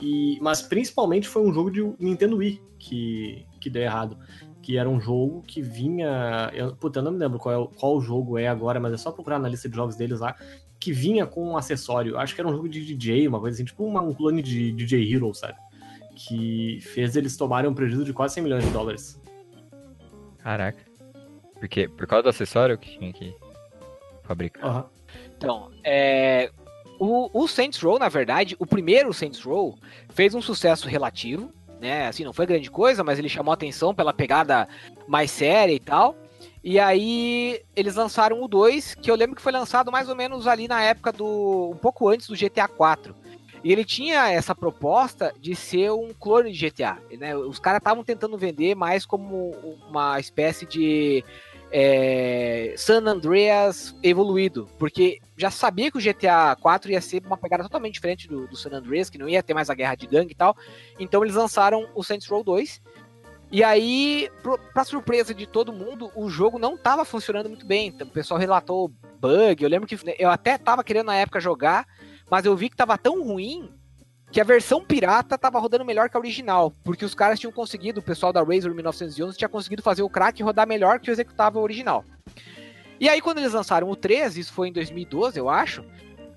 [0.01, 4.17] E, mas principalmente foi um jogo de Nintendo Wii que, que deu errado.
[4.61, 6.51] Que era um jogo que vinha.
[6.53, 8.97] Eu, puta, eu não me lembro qual, é, o- qual jogo é agora, mas é
[8.97, 10.35] só procurar na lista de jogos deles lá.
[10.79, 12.17] Que vinha com um acessório.
[12.17, 14.71] Acho que era um jogo de DJ, uma coisa assim, tipo uma- um clone de
[14.71, 15.57] DJ Hero, sabe?
[16.15, 19.21] Que fez eles tomarem um prejuízo de quase 100 milhões de dólares.
[20.39, 20.83] Caraca.
[21.59, 23.33] Porque, por causa do acessório que tinha que
[24.23, 24.63] fabricar.
[24.65, 24.85] Aham.
[25.37, 26.51] Então, é,
[26.99, 29.77] o, o Saints Row, na verdade, o primeiro Saints Row
[30.09, 32.07] fez um sucesso relativo, né?
[32.07, 34.67] Assim, não foi grande coisa, mas ele chamou atenção pela pegada
[35.07, 36.15] mais séria e tal.
[36.63, 40.47] E aí eles lançaram o 2, que eu lembro que foi lançado mais ou menos
[40.47, 41.71] ali na época do.
[41.73, 43.15] um pouco antes do GTA 4.
[43.63, 46.99] E ele tinha essa proposta de ser um clone de GTA.
[47.17, 47.35] Né?
[47.35, 49.51] Os caras estavam tentando vender mais como
[49.89, 51.23] uma espécie de
[51.71, 57.63] é, San Andreas evoluído, porque já sabia que o GTA 4 ia ser uma pegada
[57.63, 60.31] totalmente diferente do, do San Andreas, que não ia ter mais a guerra de gangue
[60.31, 60.55] e tal.
[60.99, 62.81] Então eles lançaram o Saints Row 2.
[63.51, 67.87] E aí, pro, pra surpresa de todo mundo, o jogo não tava funcionando muito bem.
[67.87, 69.63] Então, o pessoal relatou bug.
[69.63, 71.85] Eu lembro que eu até tava querendo na época jogar,
[72.29, 73.71] mas eu vi que tava tão ruim
[74.35, 78.01] que a versão pirata tava rodando melhor que a original, porque os caras tinham conseguido,
[78.01, 81.61] o pessoal da Razer 1911 tinha conseguido fazer o crack rodar melhor que o executável
[81.61, 82.03] original.
[82.99, 85.85] E aí quando eles lançaram o 3, isso foi em 2012, eu acho,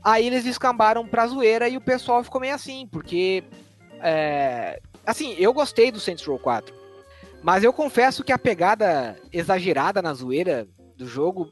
[0.00, 3.42] aí eles descambaram pra zoeira e o pessoal ficou meio assim, porque
[4.00, 6.72] é, assim, eu gostei do Saints Row 4,
[7.42, 11.50] mas eu confesso que a pegada exagerada na zoeira do jogo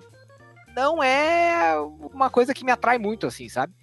[0.76, 1.76] não é
[2.14, 3.74] uma coisa que me atrai muito assim, sabe?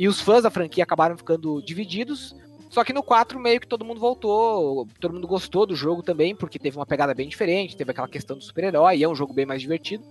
[0.00, 2.34] E os fãs da franquia acabaram ficando divididos.
[2.70, 6.34] Só que no 4 meio que todo mundo voltou, todo mundo gostou do jogo também,
[6.34, 9.34] porque teve uma pegada bem diferente, teve aquela questão do super-herói, e é um jogo
[9.34, 10.02] bem mais divertido.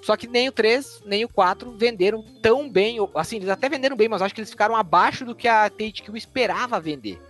[0.00, 3.98] Só que nem o 3, nem o 4 venderam tão bem, assim, eles até venderam
[3.98, 7.20] bem, mas acho que eles ficaram abaixo do que a THQ esperava vender.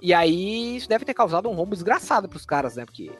[0.00, 2.84] E aí isso deve ter causado um rombo desgraçado pros caras, né?
[2.84, 3.10] Porque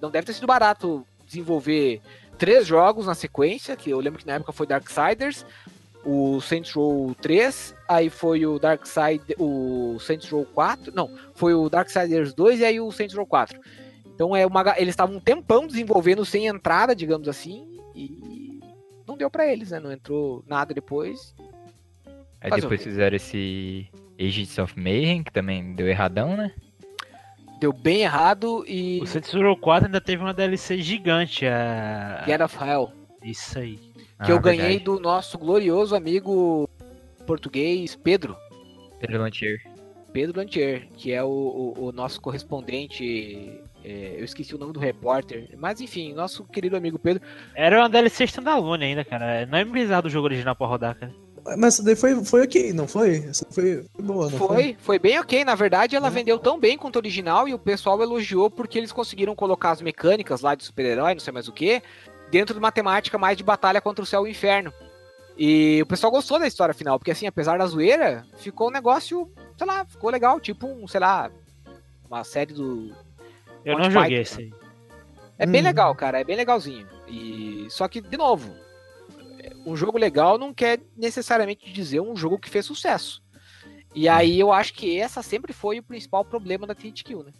[0.00, 2.00] não deve ter sido barato desenvolver
[2.38, 5.44] três jogos na sequência, que eu lembro que na época foi Darksiders,
[6.10, 11.68] o Saints Row 3, aí foi o Darkside, o Saints Row 4, não, foi o
[11.68, 13.60] Darksiders 2 e aí o Saints Row 4.
[14.14, 18.58] Então é uma, eles estavam um tempão desenvolvendo sem entrada, digamos assim, e
[19.06, 19.80] não deu pra eles, né?
[19.80, 21.34] Não entrou nada depois.
[22.40, 23.86] Aí Fazer depois fizeram esse
[24.18, 26.54] Agents of Mayhem, que também deu erradão, né?
[27.60, 31.44] Deu bem errado e O Saints Row 4 ainda teve uma DLC gigante.
[31.46, 32.24] A...
[32.26, 32.90] Get of Hell,
[33.22, 33.87] Isso aí.
[34.24, 34.84] Que Ah, eu ganhei verdade.
[34.84, 36.68] do nosso glorioso amigo
[37.26, 38.36] português Pedro.
[39.00, 39.60] Pedro Lantier.
[40.12, 43.60] Pedro Lantier, que é o, o- o nosso correspondente.
[43.84, 47.22] é, eu esqueci o nome do repórter, mas enfim, nosso querido amigo Pedro.
[47.54, 49.46] Era uma DLC standalone ainda, cara.
[49.46, 51.14] Não é precisar do jogo original pra rodar, cara.
[51.56, 53.18] Mas essa daí foi, foi ok, não foi?
[53.28, 54.46] Essa foi, foi boa, não foi?
[54.48, 55.44] Foi, foi bem ok.
[55.44, 56.12] Na verdade, ela Uhum.
[56.14, 59.80] vendeu tão bem quanto a original e o pessoal elogiou porque eles conseguiram colocar as
[59.80, 61.80] mecânicas lá de super-herói, não sei mais o que,
[62.30, 64.72] dentro de uma temática mais de batalha contra o céu e o inferno.
[65.36, 69.30] E o pessoal gostou da história final, porque assim, apesar da zoeira, ficou um negócio,
[69.56, 71.30] sei lá, ficou legal, tipo um, sei lá,
[72.10, 72.92] uma série do
[73.64, 74.20] Eu Monty não joguei Python.
[74.22, 74.52] esse aí.
[75.38, 75.66] É bem Uhum.
[75.68, 76.88] legal, cara, é bem legalzinho.
[77.06, 78.52] E só que de novo,
[79.64, 83.22] um jogo legal não quer necessariamente dizer um jogo que fez sucesso.
[83.94, 87.32] E aí eu acho que essa sempre foi o principal problema da THQ, né?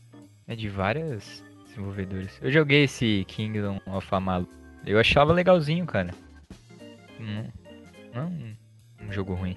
[0.47, 2.31] É de vários desenvolvedores.
[2.41, 4.49] Eu joguei esse Kingdom of Amalur.
[4.89, 6.15] Eu achava legalzinho, cara.
[7.21, 7.53] Não,
[8.15, 8.57] não é um,
[9.07, 9.55] um jogo ruim.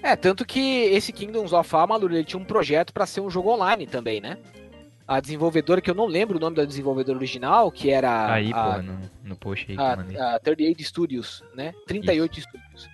[0.00, 3.50] É, tanto que esse Kingdoms of Amalur ele tinha um projeto pra ser um jogo
[3.50, 4.38] online também, né?
[5.06, 8.74] A desenvolvedora, que eu não lembro o nome da desenvolvedora original, que era aí, a,
[8.74, 11.74] pô, no, no post aí a, a 38 Studios, né?
[11.88, 12.88] 38 Studios.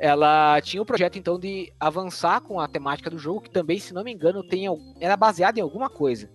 [0.00, 3.94] Ela tinha o projeto então de avançar com a temática do jogo, que também, se
[3.94, 4.66] não me engano, tem,
[5.00, 6.28] era baseado em alguma coisa.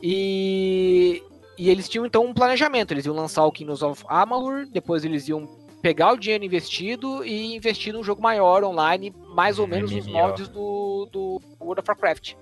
[0.00, 1.20] E,
[1.58, 2.92] e eles tinham então um planejamento.
[2.92, 5.46] Eles iam lançar o Kingdoms of Amalur, depois eles iam
[5.82, 10.06] pegar o dinheiro investido e investir num jogo maior online, mais ou Um menos nos
[10.06, 12.34] moldes do, do World of Warcraft.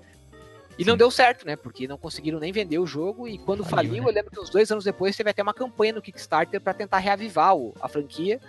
[0.77, 0.97] E não Sim.
[0.97, 1.55] deu certo, né?
[1.55, 3.27] Porque não conseguiram nem vender o jogo.
[3.27, 4.09] E quando Faliu, faliu, né?
[4.09, 6.97] eu lembro que uns dois anos depois teve até uma campanha no Kickstarter pra tentar
[6.97, 8.41] reavivar o- a franquia.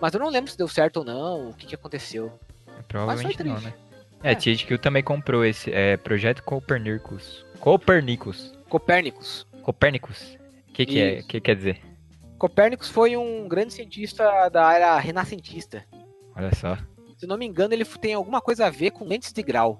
[0.00, 2.32] Mas eu não lembro se deu certo ou não, o que, que aconteceu.
[2.86, 3.74] Provavelmente não, né?
[4.22, 7.44] É, a THQ também comprou esse é, Projeto Copernicus.
[7.60, 8.54] Copernicus.
[9.68, 10.38] Copérnicos.
[10.70, 11.22] O que, que é?
[11.22, 11.78] Que quer dizer?
[12.38, 15.84] Copérnicos foi um grande cientista da era renascentista.
[16.34, 16.78] Olha só.
[17.18, 19.78] Se não me engano, ele tem alguma coisa a ver com lentes de grau.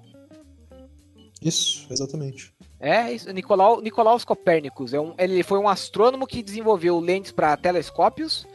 [1.41, 2.53] Isso, exatamente.
[2.79, 3.33] É, isso.
[3.33, 4.93] Nicolau, Nicolaus Copérnicos.
[4.93, 8.45] É um, ele foi um astrônomo que desenvolveu lentes para telescópios,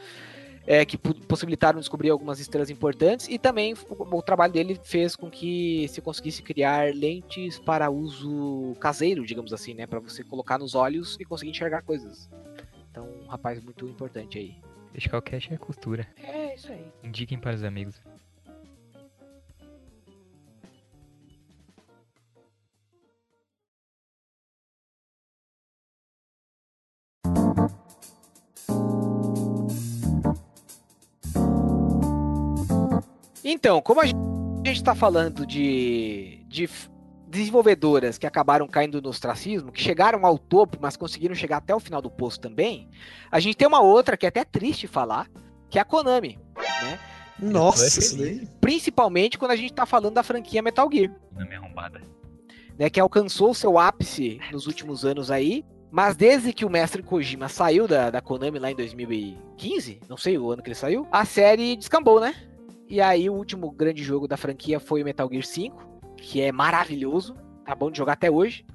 [0.67, 5.29] é, que possibilitaram descobrir algumas estrelas importantes, e também o, o trabalho dele fez com
[5.29, 9.85] que se conseguisse criar lentes para uso caseiro, digamos assim, né?
[9.85, 12.29] Para você colocar nos olhos e conseguir enxergar coisas.
[12.89, 14.55] Então, um rapaz muito importante aí.
[14.91, 15.09] Deixa
[15.53, 16.07] é costura.
[16.23, 16.85] É, isso aí.
[17.03, 18.01] Indiquem para os amigos.
[33.47, 34.17] Então, como a gente
[34.65, 36.67] está falando de, de
[37.27, 41.79] desenvolvedoras que acabaram caindo no ostracismo, que chegaram ao topo, mas conseguiram chegar até o
[41.79, 42.89] final do poço também,
[43.31, 45.29] a gente tem uma outra que é até triste falar,
[45.69, 46.39] que é a Konami.
[46.57, 46.99] Né?
[47.39, 48.17] Nossa.
[48.59, 52.01] Principalmente quando a gente está falando da franquia Metal Gear, Na minha arrombada.
[52.79, 57.03] né, que alcançou o seu ápice nos últimos anos aí, mas desde que o mestre
[57.03, 61.07] Kojima saiu da, da Konami lá em 2015, não sei o ano que ele saiu,
[61.11, 62.33] a série descambou, né?
[62.87, 66.51] E aí o último grande jogo da franquia foi o Metal Gear 5, que é
[66.51, 68.65] maravilhoso, tá bom de jogar até hoje.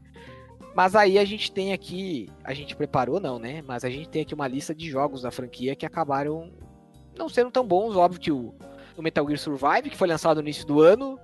[0.75, 3.63] Mas aí a gente tem aqui, a gente preparou não, né?
[3.67, 6.53] Mas a gente tem aqui uma lista de jogos da franquia que acabaram
[7.17, 8.55] não sendo tão bons, óbvio que o,
[8.97, 11.19] o Metal Gear Survive, que foi lançado no início do ano,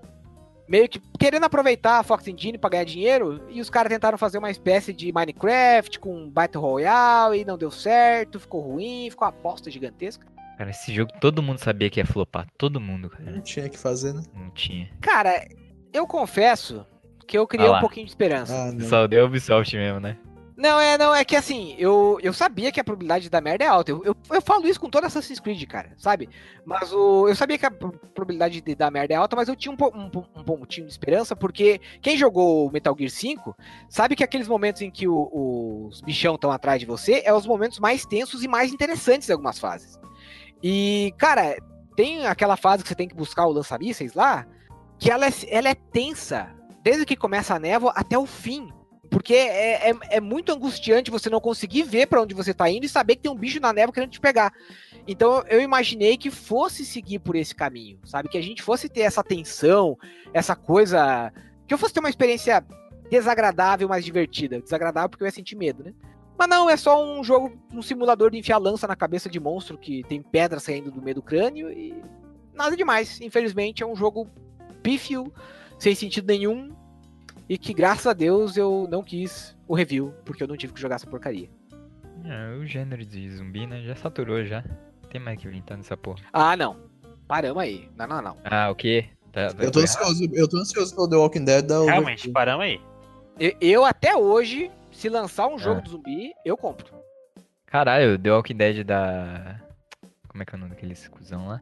[0.68, 4.38] meio que querendo aproveitar a Fox Engine pra ganhar dinheiro, e os caras tentaram fazer
[4.38, 9.30] uma espécie de Minecraft com Battle Royale e não deu certo, ficou ruim, ficou uma
[9.30, 10.26] aposta gigantesca.
[10.56, 12.46] Cara, esse jogo todo mundo sabia que ia flopar.
[12.56, 13.30] Todo mundo, cara.
[13.30, 14.22] Não tinha que fazer, né?
[14.34, 14.90] Não tinha.
[15.00, 15.46] Cara,
[15.92, 16.86] eu confesso
[17.26, 18.54] que eu criei Ah um pouquinho de esperança.
[18.54, 18.88] Ah, não.
[18.88, 20.16] Só deu Ubisoft mesmo, né?
[20.56, 23.64] Não, é, não, é que assim, eu, eu sabia que a probabilidade de dar merda
[23.64, 23.90] é alta.
[23.90, 26.30] Eu, eu, eu falo isso com todo Assassin's Creed, cara, sabe?
[26.64, 29.54] Mas o, eu sabia que a pro- probabilidade de dar merda é alta, mas eu
[29.56, 33.54] tinha um, um, um pontinho de esperança, porque quem jogou Metal Gear 5
[33.90, 37.46] sabe que aqueles momentos em que o- os bichão estão atrás de você é os
[37.46, 40.00] momentos mais tensos e mais interessantes em algumas fases.
[40.62, 41.56] E, cara,
[41.96, 44.46] tem aquela fase que você tem que buscar o lança-mísseis lá,
[44.98, 48.68] que ela é, ela é tensa, desde que começa a névoa até o fim.
[49.10, 52.84] Porque é, é, é muito angustiante você não conseguir ver pra onde você tá indo
[52.84, 54.52] e saber que tem um bicho na névoa querendo te pegar.
[55.06, 58.28] Então eu imaginei que fosse seguir por esse caminho, sabe?
[58.28, 59.96] Que a gente fosse ter essa tensão,
[60.34, 61.32] essa coisa.
[61.66, 62.64] Que eu fosse ter uma experiência
[63.08, 64.60] desagradável, mas divertida.
[64.60, 65.94] Desagradável porque eu ia sentir medo, né?
[66.38, 69.78] Mas não, é só um jogo, um simulador de enfiar lança na cabeça de monstro
[69.78, 71.94] que tem pedra saindo do meio do crânio e
[72.52, 73.20] nada demais.
[73.20, 74.28] Infelizmente é um jogo
[74.82, 75.32] pífio,
[75.78, 76.74] sem sentido nenhum,
[77.48, 80.80] e que graças a Deus eu não quis o review, porque eu não tive que
[80.80, 81.48] jogar essa porcaria.
[82.24, 83.82] É, o gênero de zumbi, né?
[83.82, 84.64] Já saturou já.
[85.10, 86.18] Tem mais que inventar nessa porra.
[86.32, 86.76] Ah, não.
[87.28, 87.88] Paramos aí.
[87.96, 88.36] Não, não, não.
[88.44, 89.06] Ah, o quê?
[89.32, 92.80] Tá, Eu tô ansioso, eu tô ansioso pelo The Walking Dead da Realmente, paramos aí.
[93.38, 95.82] Eu, eu até hoje, se lançar um jogo Ah.
[95.82, 96.86] de zumbi, eu compro.
[97.66, 99.60] Caralho, The Walking Dead da.
[100.28, 101.60] Como é que é o nome daqueles cuzão lá?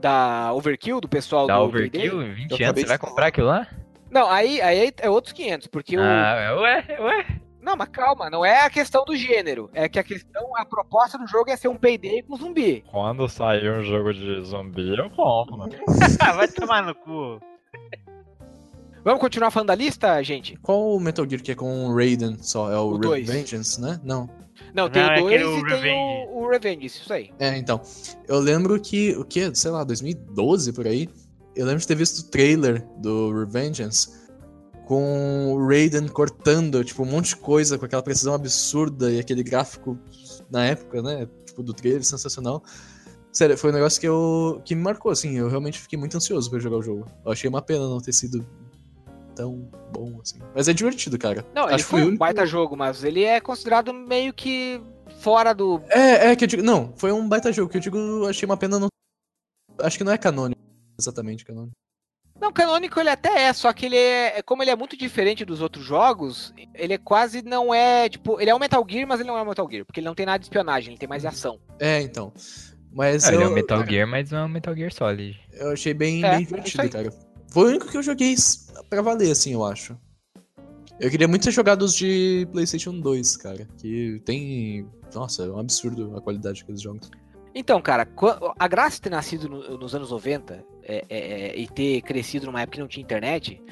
[0.00, 3.66] Da Overkill, do pessoal Da do Overkill, 20 Eu anos, você vai comprar aquilo lá?
[4.10, 6.00] Não, aí, aí é outros 500, porque o...
[6.02, 7.26] Ah, ué, ué.
[7.60, 9.68] Não, mas calma, não é a questão do gênero.
[9.74, 12.84] É que a questão, a proposta do jogo é ser um payday com zumbi.
[12.88, 15.68] Quando sair um jogo de zumbi, eu compro.
[16.20, 17.40] Ah, vai tomar no cu.
[19.06, 20.56] Vamos continuar falando da lista, gente?
[20.56, 22.72] Qual o Metal Gear que é com o Raiden só?
[22.72, 22.98] É o, O.
[22.98, 24.00] Revengeance, né?
[24.02, 24.28] Não.
[24.74, 26.28] Não, tem Não, é o 2 aquele e tem Revenge.
[26.28, 27.30] o, o Revenge, isso aí.
[27.38, 27.80] É, então.
[28.26, 29.54] Eu lembro que, o que?
[29.54, 31.08] Sei lá, 2012 por aí.
[31.54, 34.10] Eu lembro de ter visto o trailer do Revengeance
[34.86, 39.44] com o Raiden cortando, tipo, um monte de coisa com aquela precisão absurda e aquele
[39.44, 39.96] gráfico
[40.50, 41.28] na época, né?
[41.44, 42.60] Tipo, do trailer sensacional.
[43.32, 44.60] Sério, foi um negócio que eu.
[44.64, 45.36] que me marcou, assim.
[45.36, 47.06] Eu realmente fiquei muito ansioso pra jogar o jogo.
[47.24, 48.44] Eu achei uma pena não ter sido
[49.36, 50.38] tão bom, assim.
[50.54, 51.44] Mas é divertido, cara.
[51.54, 54.32] Não, ele Acho que foi o um único- baita jogo, mas ele é considerado meio
[54.32, 54.80] que
[55.20, 55.80] fora do...
[55.90, 56.62] É, é que eu digo.
[56.62, 58.88] Não, foi um baita jogo que eu digo, achei uma pena não.
[59.80, 60.60] Acho que não é canônico.
[60.98, 61.72] Exatamente, canônico.
[62.40, 65.62] Não, canônico ele até é, só que ele é, como ele é muito diferente dos
[65.62, 69.28] outros jogos, ele é quase não é, tipo, ele é um Metal Gear, mas ele
[69.28, 71.22] não é um Metal Gear, porque ele não tem nada de espionagem, ele tem mais
[71.22, 71.58] de ação.
[71.78, 72.32] É, então.
[72.92, 75.38] Mas Ah, eu, ele é um Metal Gear, mas não é um Metal Gear Solid.
[75.52, 76.88] eu achei bem, É, bem é divertido, aí.
[76.90, 77.10] cara.
[77.48, 78.34] Foi o único que eu joguei
[78.90, 79.96] pra valer, assim, eu acho.
[80.98, 83.68] Eu queria muito ter jogado os de PlayStation 2, cara.
[83.78, 84.86] Que tem.
[85.14, 87.10] Nossa, é um absurdo a qualidade daqueles jogos.
[87.54, 88.06] Então, cara,
[88.58, 91.18] a graça de ter nascido no- nos anos 90 é- é-
[91.50, 93.62] é- e ter crescido numa época que não tinha internet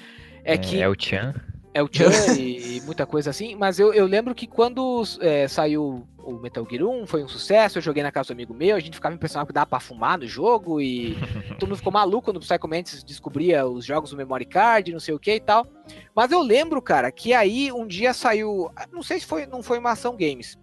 [0.43, 1.35] é, que É o Chan.
[1.75, 2.05] é o Chan
[2.41, 6.67] e, e muita coisa assim, mas eu, eu lembro que quando é, saiu o Metal
[6.69, 9.15] Gear 1 foi um sucesso, eu joguei na casa do amigo meu, a gente ficava
[9.15, 11.17] impressionado que dava pra fumar no jogo e
[11.59, 15.01] todo mundo ficou maluco quando o Psycho Mantis descobria os jogos do memory card, não
[15.01, 15.67] sei o que e tal.
[16.15, 19.79] Mas eu lembro, cara, que aí um dia saiu, não sei se foi, não foi
[19.79, 20.59] uma ação games.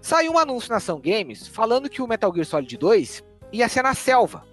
[0.00, 3.82] Saiu um anúncio na ação games falando que o Metal Gear Solid 2 ia ser
[3.82, 4.44] na selva.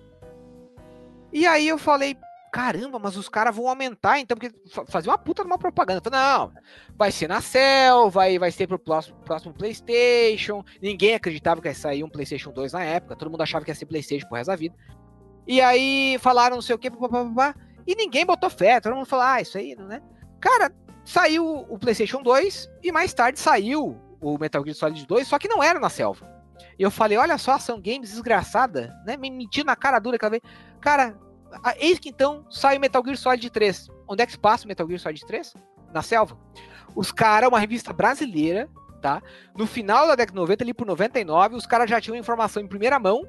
[1.32, 2.18] E aí eu falei,
[2.52, 6.02] caramba, mas os caras vão aumentar, então, porque fa- fazia uma puta de uma propaganda.
[6.02, 6.52] Falei, não,
[6.98, 10.64] vai ser na selva, vai, vai ser pro próximo, próximo PlayStation.
[10.82, 13.76] Ninguém acreditava que ia sair um PlayStation 2 na época, todo mundo achava que ia
[13.76, 14.76] ser PlayStation pro resto da vida.
[15.48, 16.92] E aí falaram não sei o que,
[17.88, 20.02] e ninguém botou fé, todo mundo falou, ah, isso aí, né?
[20.40, 20.72] Cara,
[21.04, 25.48] saiu o PlayStation 2 e mais tarde saiu o Metal Gear Solid 2, só que
[25.48, 26.28] não era na selva.
[26.78, 29.18] E eu falei, olha só, ação games desgraçada, né?
[29.18, 30.42] Me mentindo na cara dura aquela vez.
[30.80, 31.18] Cara,
[31.80, 33.88] eis que então sai o Metal Gear Solid 3.
[34.08, 35.54] Onde é que se passa o Metal Gear Solid 3?
[35.94, 36.38] Na selva.
[36.96, 38.70] Os caras, uma revista brasileira,
[39.02, 39.22] tá?
[39.56, 42.68] No final da década de 90, ali por 99, os caras já tinham informação em
[42.68, 43.24] primeira mão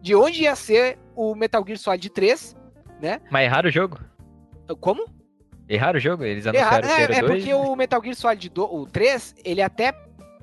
[0.00, 2.56] de onde ia ser o Metal Gear Solid 3,
[3.00, 3.20] né?
[3.30, 3.98] Mas erraram o jogo?
[4.80, 5.06] Como?
[5.68, 6.24] Erraram o jogo?
[6.24, 9.62] Eles anunciaram que é, era é porque o Metal Gear Solid do, o 3, ele
[9.62, 9.92] até,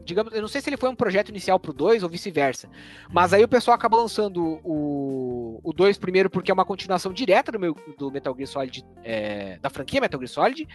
[0.04, 2.70] digamos, eu não sei se ele foi um projeto inicial pro 2 ou vice-versa,
[3.12, 7.52] mas aí o pessoal acabou lançando o, o 2 primeiro porque é uma continuação direta
[7.52, 10.68] do, meu, do Metal Gear Solid, é, da franquia Metal Gear Solid,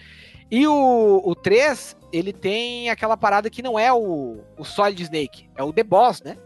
[0.50, 5.48] e o, o 3, ele tem aquela parada que não é o, o Solid Snake,
[5.56, 6.36] é o The Boss, né?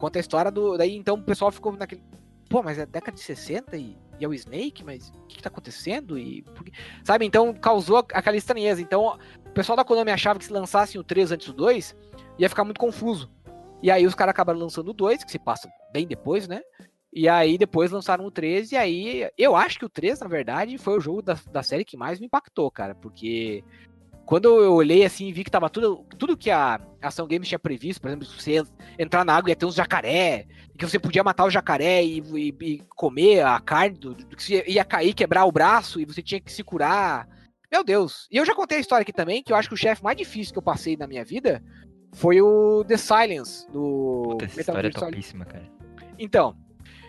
[0.00, 0.78] Conta a história do.
[0.78, 2.02] Daí então o pessoal ficou naquele.
[2.48, 5.42] Pô, mas é década de 60 e, e é o Snake, mas o que, que
[5.42, 6.18] tá acontecendo?
[6.18, 6.42] E.
[7.04, 7.26] Sabe?
[7.26, 8.80] Então causou aquela estranheza.
[8.80, 9.18] Então
[9.50, 11.96] o pessoal da Konami achava que se lançassem o 3 antes do 2,
[12.38, 13.30] ia ficar muito confuso.
[13.82, 16.60] E aí os caras acabaram lançando o 2, que se passa bem depois, né?
[17.12, 20.78] E aí depois lançaram o 3, e aí eu acho que o 3, na verdade,
[20.78, 23.64] foi o jogo da, da série que mais me impactou, cara, porque
[24.24, 27.58] quando eu olhei assim e vi que tava tudo, tudo que a Ação Games tinha
[27.58, 28.62] previsto, por exemplo, se você
[28.96, 30.46] entrar na água ia ter uns jacaré,
[30.78, 34.62] que você podia matar o jacaré e, e- e comer a carne, do, do que
[34.68, 37.26] ia cair, quebrar o braço e você tinha que se curar.
[37.70, 38.26] Meu Deus.
[38.30, 40.16] E eu já contei a história aqui também, que eu acho que o chefe mais
[40.16, 41.62] difícil que eu passei na minha vida
[42.14, 45.64] foi o The Silence, do Puta, essa Metal história é topíssima, cara.
[46.18, 46.56] Então,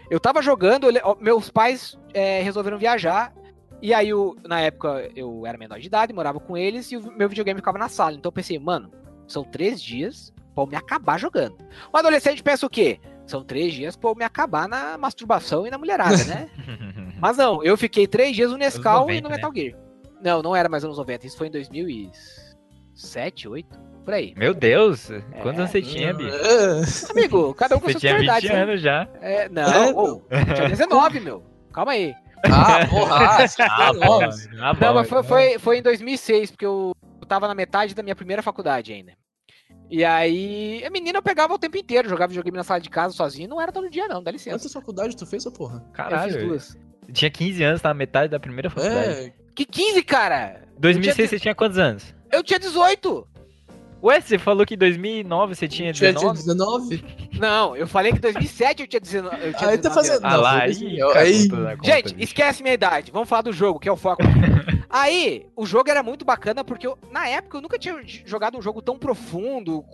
[0.09, 0.87] eu tava jogando,
[1.19, 3.33] meus pais é, resolveram viajar.
[3.81, 7.11] E aí, eu- na época, eu era menor de idade, morava com eles e o
[7.17, 8.13] meu videogame ficava na sala.
[8.15, 8.91] Então eu pensei, mano,
[9.27, 11.57] são três dias pra eu me acabar jogando.
[11.91, 12.99] Um adolescente pensa o quê?
[13.25, 16.47] São três dias pra eu me acabar na masturbação e na mulherada, né?
[17.19, 19.35] Mas não, eu fiquei três dias no Nescau e 90, no né?
[19.37, 19.75] Metal Gear.
[20.23, 24.33] Não, não era mais anos 90, isso foi em 2007, 2008, por aí.
[24.35, 25.07] Meu Deus!
[25.41, 25.61] Quantos É.
[25.61, 26.35] anos você tinha, bicho?
[26.35, 26.81] É,
[27.11, 28.49] Amigo, cada um com Você suas tinha 20 prioridades.
[28.49, 28.61] né?
[28.63, 29.07] anos já.
[29.21, 30.21] É, não, É, ô,
[30.55, 31.43] tinha 19, meu.
[31.73, 32.13] Calma aí.
[32.45, 33.15] Ah, porra!
[33.69, 34.19] Ah, bom.
[34.59, 34.93] Ah, Não, bom.
[34.95, 38.41] mas foi, foi, foi em 2006, porque eu, eu tava na metade da minha primeira
[38.41, 39.13] faculdade ainda.
[39.89, 43.13] E aí, a menina eu pegava o tempo inteiro, jogava videogame na sala de casa
[43.13, 43.47] sozinho.
[43.49, 44.57] Não era todo dia, não, dá licença.
[44.57, 45.75] Quantas faculdades tu fez, ô porra?
[45.77, 46.47] Eu fiz Caralho.
[46.47, 46.77] duas.
[47.07, 49.09] Eu tinha 15 anos, tava na metade da primeira faculdade.
[49.09, 50.61] É, Que 15, cara?
[50.77, 52.15] 2006 tinha- você tinha quantos anos?
[52.31, 53.27] Eu tinha 18.
[54.03, 56.39] Ué, você falou que em 2009 você tinha tinha 19?
[56.39, 57.05] 19?
[57.39, 59.35] Não, eu falei que em 2007 eu tinha 19.
[59.35, 60.25] Eu tinha Aí tá 19 fazendo.
[60.25, 60.37] anos.
[60.37, 61.47] Ah lá, aí,
[61.83, 63.11] Gente, esquece minha idade.
[63.11, 64.21] Vamos falar do jogo, que é o foco.
[64.89, 68.61] Aí, o jogo era muito bacana porque eu- na época eu nunca tinha jogado um
[68.61, 69.85] jogo tão profundo,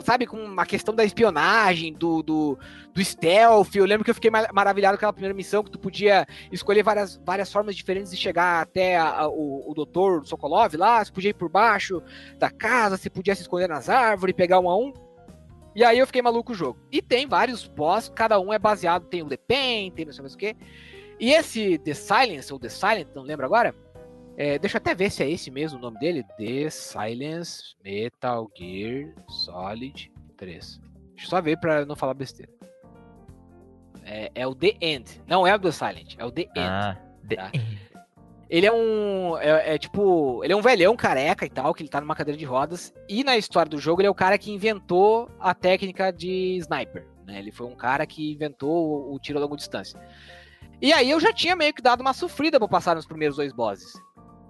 [0.00, 2.58] sabe, com uma questão da espionagem, do, do,
[2.92, 3.74] do stealth.
[3.74, 6.82] Eu lembro que eu fiquei ma- maravilhado com aquela primeira missão que tu podia escolher
[6.82, 11.04] várias, várias formas diferentes de chegar até a- a- o, o doutor Sokolov lá.
[11.04, 12.02] Você podia ir por baixo
[12.38, 14.92] da casa, você podia se esconder nas árvores, pegar um a um.
[15.74, 16.78] E aí eu fiquei maluco o jogo.
[16.90, 20.22] E tem vários boss, cada um é baseado, tem o The Pen, tem não sei
[20.22, 20.56] mais o que.
[21.18, 23.74] E esse The Silence, ou The Silent, não lembro agora.
[24.36, 26.24] É, deixa eu até ver se é esse mesmo o nome dele.
[26.38, 30.80] The Silence Metal Gear Solid 3.
[31.14, 32.50] Deixa eu só ver pra não falar besteira.
[34.04, 35.20] É, é o The End.
[35.26, 36.50] Não é o The Silent, é o The End.
[36.56, 37.50] Ah, de- Tá.
[38.48, 39.38] Ele é um.
[39.38, 40.42] É, é tipo.
[40.42, 42.92] Ele é um velhão careca e tal, que ele tá numa cadeira de rodas.
[43.08, 47.06] E na história do jogo, ele é o cara que inventou a técnica de sniper.
[47.24, 47.38] Né?
[47.38, 50.00] Ele foi um cara que inventou o, o tiro a longa distância.
[50.82, 53.52] E aí eu já tinha meio que dado uma sofrida pra passar nos primeiros dois
[53.52, 53.92] bosses.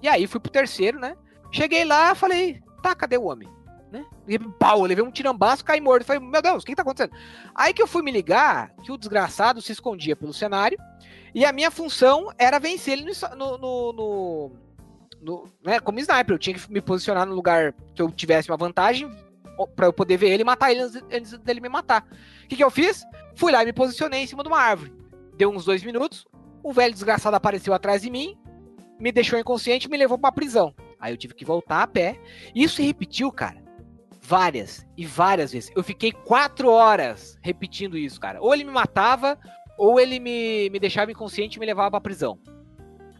[0.02, 1.16] E aí fui pro terceiro, né?
[1.52, 3.48] Cheguei lá, falei, tá, cadê o homem?
[3.90, 4.04] Né?
[4.28, 6.04] E pau, eu levei um tirambaço, caí morto.
[6.04, 7.12] Falei, meu Deus, o que, que tá acontecendo?
[7.54, 10.78] Aí que eu fui me ligar que o desgraçado se escondia pelo cenário.
[11.34, 14.52] E a minha função era vencer ele no, no, no,
[15.20, 16.34] no- né, como sniper.
[16.34, 19.10] Eu tinha que me posicionar no lugar que eu tivesse uma vantagem
[19.58, 22.06] ó, pra eu poder ver ele e matar ele antes, antes dele me matar.
[22.44, 23.04] O que, que eu fiz?
[23.34, 24.92] Fui lá e me posicionei em cima de uma árvore.
[25.36, 26.26] Deu uns dois minutos,
[26.62, 28.36] o velho desgraçado apareceu atrás de mim,
[29.00, 30.74] me deixou inconsciente e me levou pra prisão.
[31.00, 32.20] Aí eu tive que voltar a pé.
[32.54, 33.60] Isso se repetiu, cara.
[34.20, 35.72] Várias e várias vezes.
[35.74, 38.40] Eu fiquei quatro horas repetindo isso, cara.
[38.40, 39.38] Ou ele me matava,
[39.78, 42.38] ou ele me, me deixava inconsciente e me levava pra prisão.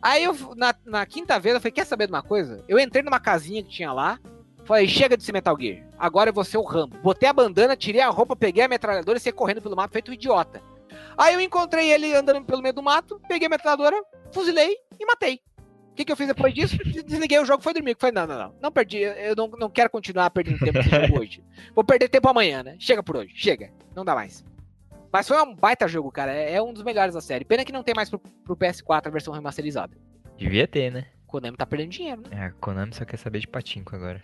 [0.03, 2.63] Aí eu, na, na quinta vez, eu falei, quer saber de uma coisa?
[2.69, 4.19] Eu entrei numa casinha que tinha lá,
[4.65, 6.97] falei, chega de ser Metal Gear, agora eu vou ser o Rambo.
[6.99, 10.11] Botei a bandana, tirei a roupa, peguei a metralhadora e saí correndo pelo mato, feito
[10.11, 10.63] um idiota.
[11.19, 13.97] Aí eu encontrei ele andando pelo meio do mato, peguei a metralhadora,
[14.33, 15.41] fuzilei e matei.
[16.01, 16.79] O que, que eu fiz depois disso?
[17.05, 17.95] Desliguei o jogo e foi dormir.
[17.99, 21.21] Falei, não, não, não, não perdi, eu não, não quero continuar perdendo tempo nesse jogo
[21.21, 21.45] hoje.
[21.77, 22.77] Vou perder tempo amanhã, né?
[22.79, 24.43] Chega por hoje, chega, não dá mais.
[25.13, 26.33] Mas foi um baita jogo, cara.
[26.33, 27.45] É é um dos melhores da série.
[27.45, 29.95] Pena que não tem mais pro, pro PS4 a versão remasterizada.
[30.39, 31.05] Devia ter, né?
[31.27, 32.29] Konami tá perdendo dinheiro, né?
[32.31, 34.23] É, a Konami só quer saber de patinco agora.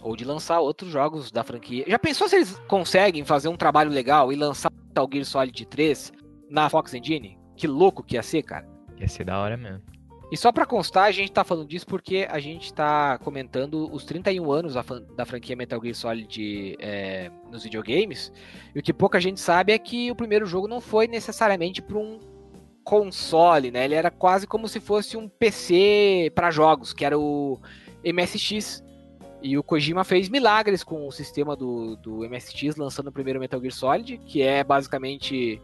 [0.00, 1.84] Ou de lançar outros jogos da franquia.
[1.86, 6.12] Já pensou se eles conseguem fazer um trabalho legal e lançar Metal Gear Solid 3
[6.48, 7.38] na Fox Engine?
[7.54, 8.66] Que louco que ia ser, cara.
[8.98, 9.95] Ia ser da hora mesmo.
[10.30, 14.04] E só pra constar, a gente tá falando disso porque a gente tá comentando os
[14.04, 14.84] 31 anos da,
[15.16, 18.32] da franquia Metal Gear Solid é, nos videogames.
[18.74, 21.96] E o que pouca gente sabe é que o primeiro jogo não foi necessariamente pra
[21.96, 22.18] um
[22.82, 23.84] console, né?
[23.84, 27.60] Ele era quase como se fosse um PC pra jogos, que era o
[28.04, 28.84] MSX.
[29.42, 33.60] E o Kojima fez milagres com o sistema do, do MSX, lançando o primeiro Metal
[33.60, 35.60] Gear Solid, que é basicamente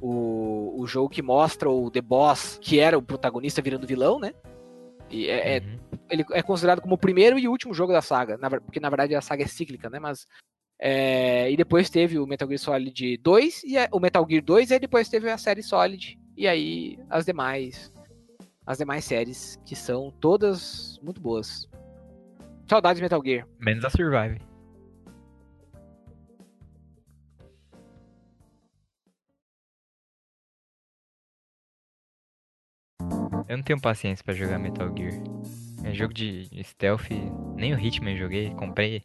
[0.00, 4.32] o, o jogo que mostra o The Boss, que era o protagonista virando vilão, né?
[5.10, 5.78] E é, é- Uhum.
[6.10, 9.14] ele é considerado como o primeiro e último jogo da saga, na porque na verdade
[9.14, 9.98] a saga é cíclica, né?
[9.98, 10.26] Mas
[10.80, 14.70] é, e depois teve o Metal Gear Solid 2 e a- o Metal Gear 2
[14.70, 17.90] e depois teve a série Solid e aí as demais
[18.66, 21.66] as demais séries que são todas muito boas.
[22.68, 23.46] Saudades de Metal Gear.
[23.60, 24.40] Menos a Survive.
[33.48, 35.14] Eu não tenho paciência pra jogar Metal Gear.
[35.84, 37.10] É jogo de stealth,
[37.54, 39.04] nem o Hitman eu joguei, comprei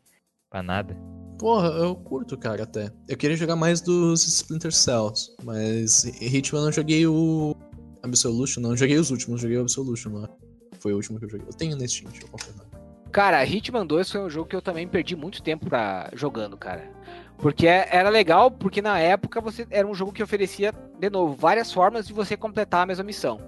[0.50, 0.96] pra nada.
[1.38, 2.92] Porra, eu curto, cara, até.
[3.08, 7.56] Eu queria jogar mais dos Splinter Cells, mas Hitman eu não joguei o
[8.04, 8.72] Absolution, não.
[8.72, 10.30] Eu joguei os últimos, joguei o Absolution lá.
[10.80, 11.48] Foi o último que eu joguei.
[11.48, 12.66] Eu tenho nesse Steam, deixa eu confirmar.
[13.12, 16.90] Cara, Hitman 2 foi um jogo que eu também perdi muito tempo pra, jogando, cara.
[17.42, 21.34] Porque é- era legal, porque na época você era um jogo que oferecia, de novo,
[21.34, 23.40] várias formas de você completar a mesma missão.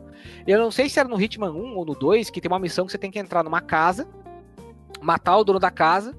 [0.47, 2.85] Eu não sei se era no Hitman 1 ou no 2, que tem uma missão
[2.85, 4.07] que você tem que entrar numa casa,
[5.01, 6.15] matar o dono da casa.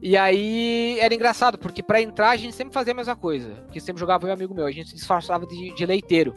[0.00, 3.52] E aí era engraçado, porque pra entrar a gente sempre fazia a mesma coisa.
[3.70, 6.34] Que sempre jogava e um amigo meu, a gente se disfarçava de, de leiteiro.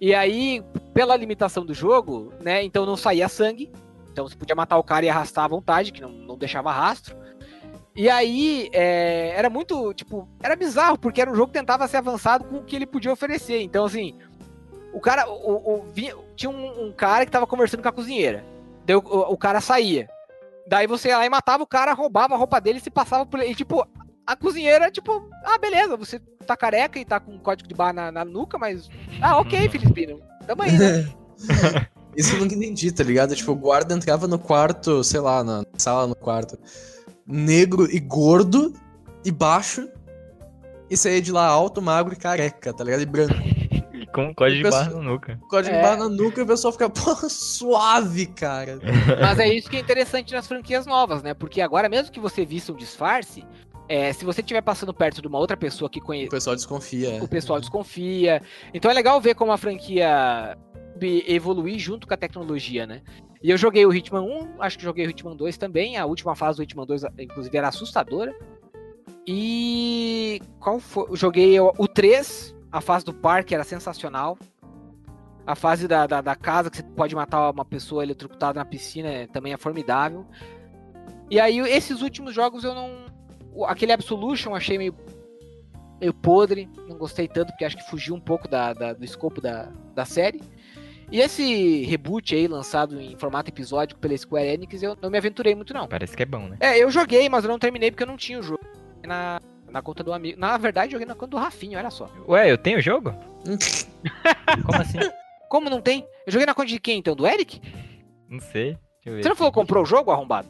[0.00, 0.62] E aí,
[0.92, 3.70] pela limitação do jogo, né, então não saía sangue.
[4.12, 7.16] Então você podia matar o cara e arrastar à vontade, que não, não deixava rastro.
[7.96, 11.96] E aí, é, era muito, tipo, era bizarro, porque era um jogo que tentava ser
[11.96, 13.62] avançado com o que ele podia oferecer.
[13.62, 14.14] Então, assim,
[14.92, 18.44] o cara, o, o- vinha- tinha um, um cara que tava conversando com a cozinheira.
[18.84, 20.08] Daí o, o- o cara saía.
[20.68, 23.24] Daí você ia lá e matava o cara, roubava a roupa dele e se passava
[23.24, 23.52] por ele.
[23.52, 23.86] E, tipo,
[24.26, 27.92] a cozinheira, tipo, ah, beleza, você tá careca e tá com um código de barra
[27.94, 28.90] na, na nuca, mas.
[29.22, 30.20] Ah, ok, Filipino.
[30.46, 31.08] Tamo aí, né?
[32.16, 33.34] Isso eu nunca entendi, tá ligado?
[33.36, 36.58] Tipo, o guarda entrava no quarto, sei lá, na sala no quarto,
[37.26, 38.72] negro e gordo
[39.24, 39.88] e baixo,
[40.88, 43.02] e saía de lá alto, magro e careca, tá ligado?
[43.02, 43.34] E branco.
[43.92, 45.40] E com código de barra no nuca.
[45.48, 45.78] Código É.
[45.78, 48.78] de barra na nuca e o pessoal fica, pô, suave, cara.
[49.20, 51.34] Mas é isso que é interessante nas franquias novas, né?
[51.34, 53.44] Porque agora, mesmo que você vista um disfarce,
[53.88, 57.22] é, se você estiver passando perto de uma outra pessoa que O conhece, pessoal desconfia.
[57.22, 58.40] o pessoal desconfia.
[58.72, 60.56] Então é legal ver como a franquia
[61.26, 63.02] evoluir junto com a tecnologia, né?
[63.46, 65.96] E eu joguei o Hitman 1, acho que joguei o Hitman 2 também.
[65.96, 68.34] A última fase do Hitman 2, inclusive, era assustadora.
[69.24, 71.08] E qual foi?
[71.10, 74.36] Eu joguei o o 3, a fase do parque era sensacional.
[75.46, 79.08] A fase da, da, da casa, que você pode matar uma pessoa eletrocutada na piscina,
[79.08, 80.26] é- também é formidável.
[81.30, 83.06] E aí, esses últimos jogos eu não.
[83.66, 84.92] Aquele Absolution eu achei meio,
[86.00, 89.40] meio podre, não gostei tanto, porque acho que fugiu um pouco da, da- do escopo
[89.40, 90.42] da, da série.
[91.10, 95.54] E esse reboot aí, lançado em formato episódico pela Square Enix, eu não me aventurei
[95.54, 95.86] muito, não.
[95.86, 96.56] Parece que é bom, né?
[96.58, 98.64] É, eu joguei, mas eu não terminei porque eu não tinha o jogo.
[99.06, 99.40] Na,
[99.70, 100.38] na conta do amigo.
[100.38, 102.10] Na verdade, joguei na conta do Rafinha, olha só.
[102.26, 103.14] Ué, eu tenho o jogo?
[104.66, 104.98] Como assim?
[105.48, 106.04] Como não tem?
[106.26, 107.14] Eu joguei na conta de quem então?
[107.14, 107.60] Do Eric?
[108.28, 108.76] Não sei.
[109.04, 110.48] Deixa eu ver Você não falou que comprou o jogo arrombado?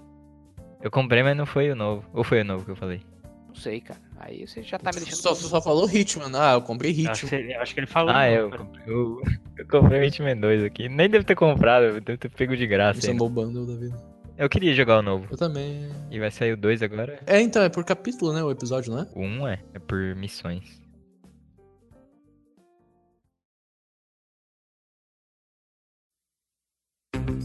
[0.83, 2.09] Eu comprei, mas não foi o novo.
[2.15, 3.03] Ou foi o novo que eu falei?
[3.49, 4.01] Não sei, cara.
[4.19, 5.17] Aí você já tá me deixando.
[5.21, 6.31] Só, só falou Hitman.
[6.35, 7.29] Ah, eu comprei Acho Hitman.
[7.29, 8.11] que, ele- acho que ele falou.
[8.11, 8.51] Ah, não, eu
[8.89, 9.23] o.
[9.59, 10.87] Eu comprei o Hitman 2 aqui.
[10.87, 12.99] Nem devo ter comprado, eu devo ter pego de graça.
[12.99, 13.25] Isso é um ainda.
[13.25, 13.97] bom bundle da vida.
[14.37, 15.27] Eu queria jogar o novo.
[15.31, 15.89] Eu também.
[16.11, 17.19] E vai sair o 2 agora.
[17.27, 18.43] É, então, é por capítulo, né?
[18.45, 19.07] O episódio, não é?
[19.15, 20.79] O 1 é, é por missões.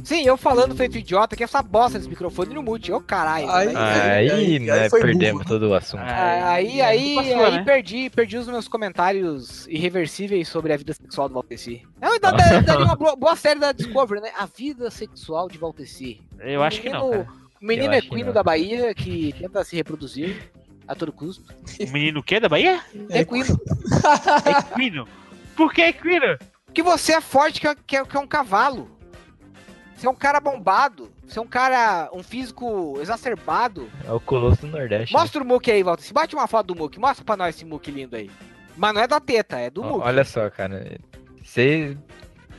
[0.04, 2.92] Sim, eu falando feito idiota que essa bosta desse microfone no mute.
[2.92, 3.50] Ô caralho.
[3.50, 3.74] Ai, né?
[3.76, 5.46] ai, Aí, aí né, foi perdemos burro.
[5.60, 6.02] todo o assunto.
[6.02, 7.64] Ah, Aí, é aí, culpa sua, aí né?
[7.64, 11.84] perdi, perdi os meus comentários irreversíveis sobre a vida sexual do Valteci.
[12.66, 14.32] Daria uma boa, boa série da Discovery, né?
[14.38, 16.22] A vida sexual de Valteci.
[16.40, 17.28] Eu acho que não, cara.
[17.62, 18.34] O menino que equino não.
[18.34, 20.52] da Bahia que tenta se reproduzir
[20.88, 21.44] a todo custo.
[21.88, 22.82] O menino o quê da Bahia?
[23.10, 23.46] Equino.
[24.74, 25.08] Equino.
[25.56, 26.38] Por que equino?
[26.74, 28.90] Que você é forte que é, que é- que é um cavalo.
[30.02, 31.12] Você é um cara bombado.
[31.28, 33.88] Você é um cara, um físico exacerbado.
[34.04, 35.14] É o Colosso do Nordeste.
[35.14, 36.02] Mostra o Mook aí, Walter.
[36.04, 36.98] Se bate uma foto do Mook.
[37.00, 38.32] Mostra pra nós esse Mook lindo aí.
[38.76, 39.88] Mas não é da teta, é do né?
[39.90, 40.02] Mook.
[40.04, 40.98] Olha só, cara.
[41.44, 41.96] Você.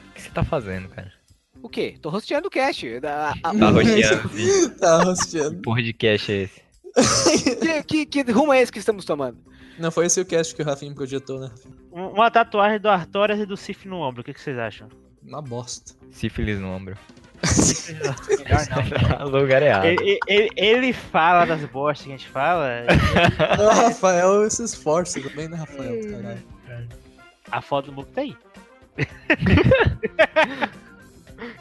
[0.09, 1.12] O que você tá fazendo, cara?
[1.61, 1.97] O quê?
[2.01, 3.01] Tô rosteando o cast.
[3.01, 4.28] Da, Tá rodeando.
[4.28, 4.68] sim.
[4.78, 5.61] Tá rosteando.
[5.62, 6.62] Porra de cash é esse?
[7.88, 9.38] que, que, que rumo é esse que estamos tomando?
[9.80, 11.51] Não foi esse o cast que o Rafinha projetou, né?
[11.90, 14.20] Um- Uma tatuagem do Artorias e do Sif no ombro.
[14.20, 14.88] O que, que vocês acham?
[15.20, 15.95] Uma bosta.
[16.12, 16.97] Sífilis no ombro.
[18.38, 19.26] Melhor não.
[19.26, 19.84] o lugar é errado.
[19.86, 22.68] Ele, ele- ele fala das bostas que a gente fala.
[23.61, 26.01] O Rafael se esforça também, né, Rafael?
[26.11, 26.43] Caralho.
[27.51, 28.36] A foto do Muco tá aí.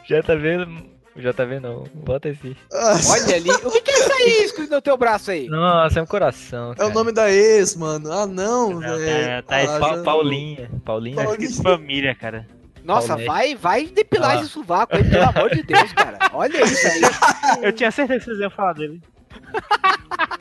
[0.08, 0.90] Já tá vendo?
[1.16, 1.62] Já tá vendo?
[1.68, 1.84] Não.
[1.94, 2.56] Bota esse.
[2.72, 3.50] Olha ali.
[3.50, 5.46] O que, que é isso aí escrito no teu braço aí?
[5.48, 6.72] Nossa, é um coração.
[6.72, 6.88] É Cara.
[6.88, 8.10] o nome da ex, mano.
[8.10, 9.42] Ah, não, velho.
[9.42, 10.70] tá- tá Ah, esse Pa- já- Paulinha.
[10.84, 11.16] Paulinha.
[11.16, 11.36] Paulinha.
[11.36, 12.46] Que família, cara.
[12.84, 13.26] Nossa, Paulete.
[13.28, 14.40] vai, vai depilar Ah.
[14.40, 16.18] esse sovaco aí, pelo amor de Deus, cara.
[16.32, 17.64] Olha isso aí.
[17.64, 19.00] Eu tinha certeza que vocês iam falar dele.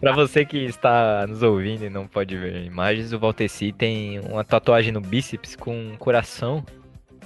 [0.00, 4.44] Pra você que está nos ouvindo e não pode ver imagens, o Valteci tem uma
[4.44, 6.64] tatuagem no bíceps com um coração.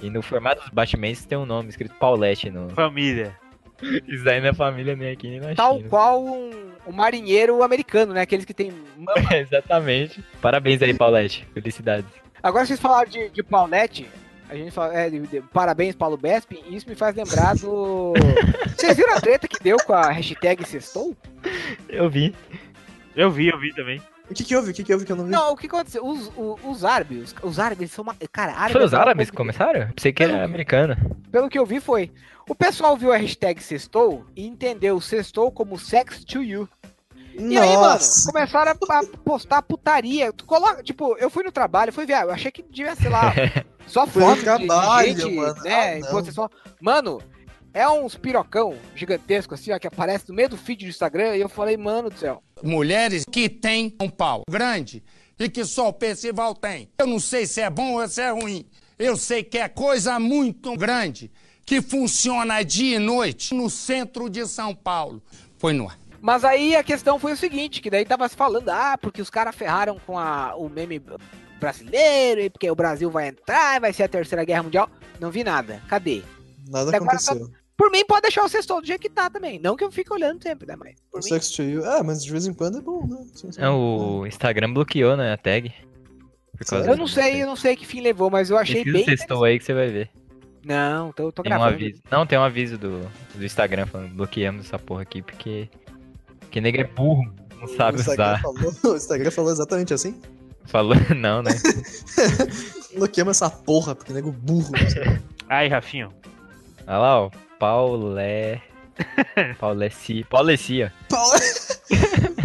[0.01, 2.69] E no formato dos batimentos tem um nome escrito Paulette no.
[2.71, 3.35] Família.
[4.07, 5.89] Isso daí não é família nem aqui nem na Tal China.
[5.89, 6.49] qual um,
[6.87, 8.21] um marinheiro americano, né?
[8.21, 8.71] Aqueles que tem.
[9.31, 10.23] Exatamente.
[10.41, 11.47] Parabéns aí, Paulette.
[11.53, 12.09] Felicidades.
[12.43, 14.09] Agora vocês falaram de, de Paulette.
[14.49, 16.61] A gente fala, é, de- de- parabéns, Paulo Bespin.
[16.69, 18.13] Isso me faz lembrar do.
[18.75, 21.15] Vocês viram a treta que deu com a hashtag Sextou?
[21.87, 22.35] Eu vi.
[23.15, 24.01] Eu vi, eu vi também.
[24.29, 24.71] O que que houve?
[24.71, 25.31] O que que houve que eu não vi?
[25.31, 26.05] Não, o que aconteceu?
[26.05, 28.15] Os, os, os árabes, os árabes são uma.
[28.31, 29.89] Cara, árabe Foi é os uma árabes que começaram?
[29.91, 30.95] Pensei que era americano.
[31.31, 32.11] Pelo que eu vi foi.
[32.49, 36.67] O pessoal viu a hashtag Sextou e entendeu Sextou como sex to you.
[37.37, 40.31] E aí, mano, começaram a, a postar putaria.
[40.33, 43.33] Tu coloca, tipo, eu fui no trabalho, fui ver, eu achei que devia, sei lá,
[43.87, 45.61] só foto de- de, trabalho, gente, mano.
[45.63, 45.95] né?
[45.95, 46.11] Ah, não.
[46.11, 46.49] você só...
[46.81, 47.21] Mano,
[47.73, 51.41] é uns pirocão gigantesco, assim, ó, que aparece no meio do feed do Instagram, e
[51.41, 52.43] eu falei, mano do céu.
[52.61, 55.03] mulheres que têm um pau grande
[55.39, 56.89] e que só o Percival tem.
[56.99, 58.65] Eu não sei se é bom ou se é ruim.
[58.99, 61.31] Eu sei que é coisa muito grande
[61.65, 65.23] que funciona dia e noite no centro de São Paulo.
[65.57, 65.97] Foi no ar.
[66.21, 69.29] Mas aí a questão foi o seguinte, que daí tava se falando, ah, porque os
[69.29, 71.01] caras ferraram com a, o meme
[71.59, 74.89] brasileiro, e porque o Brasil vai entrar, vai ser a terceira guerra mundial.
[75.19, 75.81] Não vi nada.
[75.87, 76.21] Cadê?
[76.67, 77.49] Nada Agora aconteceu.
[77.75, 79.57] Por mim, pode deixar o sextou do jeito que tá também.
[79.59, 80.75] Não que eu fique olhando sempre, né?
[80.77, 81.83] Mas por O to you.
[81.83, 83.25] Ah, mas de vez em quando é bom, né?
[83.33, 83.59] Sim, sim.
[83.59, 85.73] É, o Instagram bloqueou, né, a tag.
[86.85, 89.03] Eu não sei, eu não sei que fim levou, mas eu achei Pesquisa bem.
[89.03, 90.11] o sextou aí que você vai ver.
[90.63, 91.75] Não, tô, tô Tem um gravando.
[91.75, 92.01] aviso.
[92.11, 92.99] Não, tem um aviso do,
[93.33, 95.67] do Instagram falando bloqueamos essa porra aqui porque.
[96.51, 98.41] Porque nego é burro, não sabe o Instagram, usar.
[98.41, 100.19] falou, o Instagram falou exatamente assim.
[100.65, 101.51] Falou, não, né?
[102.93, 104.73] Bloqueamos essa porra, porque nego burro.
[105.47, 106.11] Aí, Rafinho.
[106.85, 107.31] Olha lá, ó.
[107.57, 108.61] Paulé.
[109.59, 110.25] Pauleci.
[110.25, 110.89] Pauleci, ó.
[111.07, 111.39] Paulo.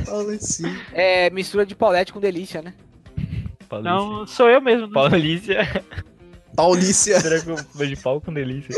[0.07, 0.73] Paulo sim.
[0.93, 2.75] É mistura de Paulette com delícia, né?
[3.69, 3.93] Paulícia.
[3.93, 4.87] Não, sou eu mesmo.
[4.87, 4.93] né?
[4.95, 5.85] Paulícia.
[6.55, 7.21] Paulícia.
[7.21, 8.73] Será que eu de pau com delícia?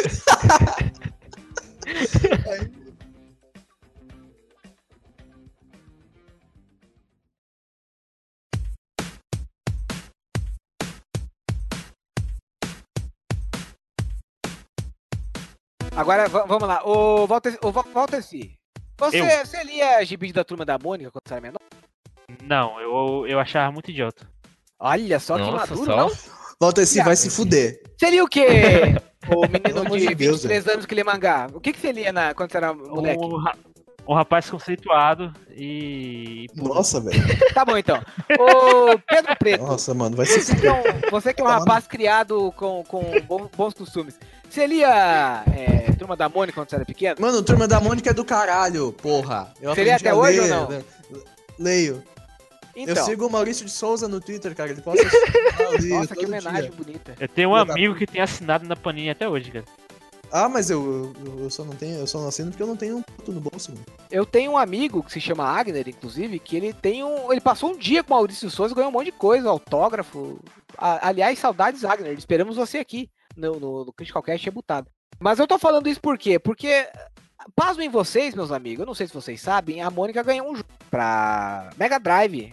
[15.98, 16.80] Agora, va- vamos lá.
[16.84, 18.50] Ô, Walter, Val- Walter C.
[18.98, 19.26] Você, Eu.
[19.46, 21.58] você lia gibi da turma da Mônica quando você era menor?
[22.44, 24.26] Não, eu, eu achava muito idiota.
[24.78, 25.96] Olha só que Nossa, maduro, só?
[25.96, 26.10] não?
[26.60, 27.80] Walter C vai se fuder.
[27.96, 28.46] Você lia o quê?
[29.28, 31.48] o menino de de Deus, 23 anos que lê mangá.
[31.52, 33.22] O que, que você lia na, quando você era moleque?
[33.24, 33.56] Um, ra-
[34.06, 36.46] um rapaz conceituado e.
[36.56, 37.20] Nossa, velho.
[37.54, 38.00] Tá bom, então.
[38.38, 39.64] Ô, Pedro Preto.
[39.64, 40.70] Nossa, mano, vai se Você que fuder.
[40.70, 43.02] é um, você que é um rapaz criado com, com
[43.56, 44.18] bons costumes.
[44.48, 47.16] Você lia é, Turma da Mônica quando você era pequeno?
[47.20, 49.52] Mano, Turma da Mônica é do caralho, porra.
[49.60, 50.68] Eu Você lê aprendi até hoje ler, ou não?
[50.68, 50.82] né?
[51.58, 52.02] Leio.
[52.74, 54.70] Então, Eu sigo o Maurício de Souza no Twitter, cara.
[54.70, 55.02] Ele posta
[55.76, 56.72] ali nossa, que homenagem dia.
[56.72, 57.14] bonita.
[57.18, 59.64] Eu tenho um amigo que tem assinado na Panini até hoje, cara.
[60.30, 62.76] Ah, mas eu, eu, eu só não tenho, eu só não assino porque eu não
[62.76, 63.84] tenho um puto no bolso, mano.
[64.10, 67.32] Eu tenho um amigo que se chama Agner, inclusive, que ele tem um.
[67.32, 70.38] Ele passou um dia com o Maurício Souza e ganhou um monte de coisa, autógrafo.
[70.76, 72.12] A- aliás, saudades, Agner.
[72.16, 74.88] Esperamos você aqui no, no, no Critical Cast rebutado.
[75.18, 76.38] Mas eu tô falando isso por quê?
[76.38, 76.86] Porque,
[77.56, 80.68] pasmem vocês, meus amigos, eu não sei se vocês sabem, a Mônica ganhou um jogo
[80.90, 82.52] pra Mega Drive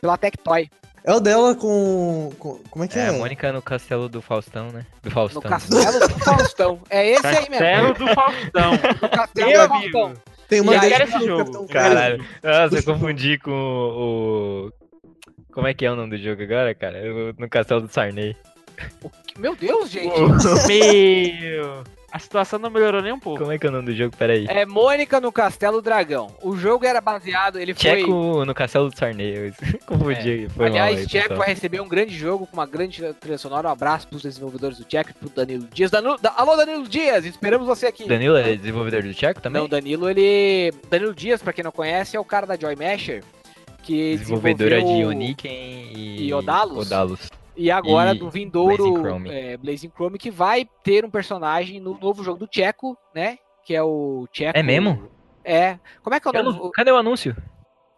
[0.00, 0.68] pela Tectoy.
[1.06, 2.32] É o dela com.
[2.38, 3.02] com- como é que é?
[3.02, 4.86] É, a Mônica no castelo do Faustão, né?
[5.02, 5.42] Do Faustão.
[5.42, 6.80] No Castelo do Faustão.
[6.88, 7.58] É esse aí mesmo.
[7.58, 8.72] Castelo do Faustão.
[9.02, 9.92] No Castelo Meu do amigo.
[9.98, 10.22] Faustão.
[10.48, 11.38] Tem uma com esse jogo.
[11.44, 12.24] Capitão Caralho.
[12.42, 14.72] Nossa, eu confundi com o, o-
[15.52, 16.98] Como é que é o nome do jogo agora, cara?
[16.98, 18.34] Eu- No castelo do Sarney.
[19.38, 20.18] Meu Deus, gente.
[21.40, 21.84] Meu.
[22.14, 23.40] A situação não melhorou nem um pouco.
[23.40, 24.16] Como é que é o nome do jogo?
[24.16, 24.46] Peraí.
[24.48, 26.32] É Mônica no Castelo Dragão.
[26.40, 27.90] O jogo era baseado, ele foi...
[27.90, 29.34] Tcheco no castelo do Sarney.
[29.48, 29.52] Eu
[29.84, 30.46] confundi.
[30.54, 31.38] Foi mal Aliás, aí, Tcheco pessoal.
[31.40, 33.66] vai receber um grande jogo com uma grande trilha sonora.
[33.68, 35.90] Um abraço pros desenvolvedores do Tcheco e pro Danilo Dias.
[35.90, 36.16] Danu...
[36.16, 36.32] Da...
[36.36, 38.06] Alô, Danilo Dias, esperamos você aqui.
[38.06, 39.62] Danilo é desenvolvedor do Tcheco também?
[39.62, 40.72] Não, Danilo, ele...
[40.88, 43.24] Danilo Dias, pra quem não conhece, é o cara da Joy Masher,
[43.82, 46.28] que Desenvolvedora de desenvolveu- Oniken e...
[46.28, 46.86] e Odalos?
[46.86, 47.28] Odalos.
[47.56, 49.30] E agora E do Vindouro Blazing Chrome.
[49.30, 53.38] é, Blazing Chrome, que vai ter um personagem no novo jogo do Tcheco, né?
[53.64, 54.58] Que é o Tcheco...
[54.58, 55.08] É mesmo?
[55.44, 55.78] É.
[56.02, 56.58] Como é que é o Eu nome?
[56.58, 57.36] não- Cadê o anúncio?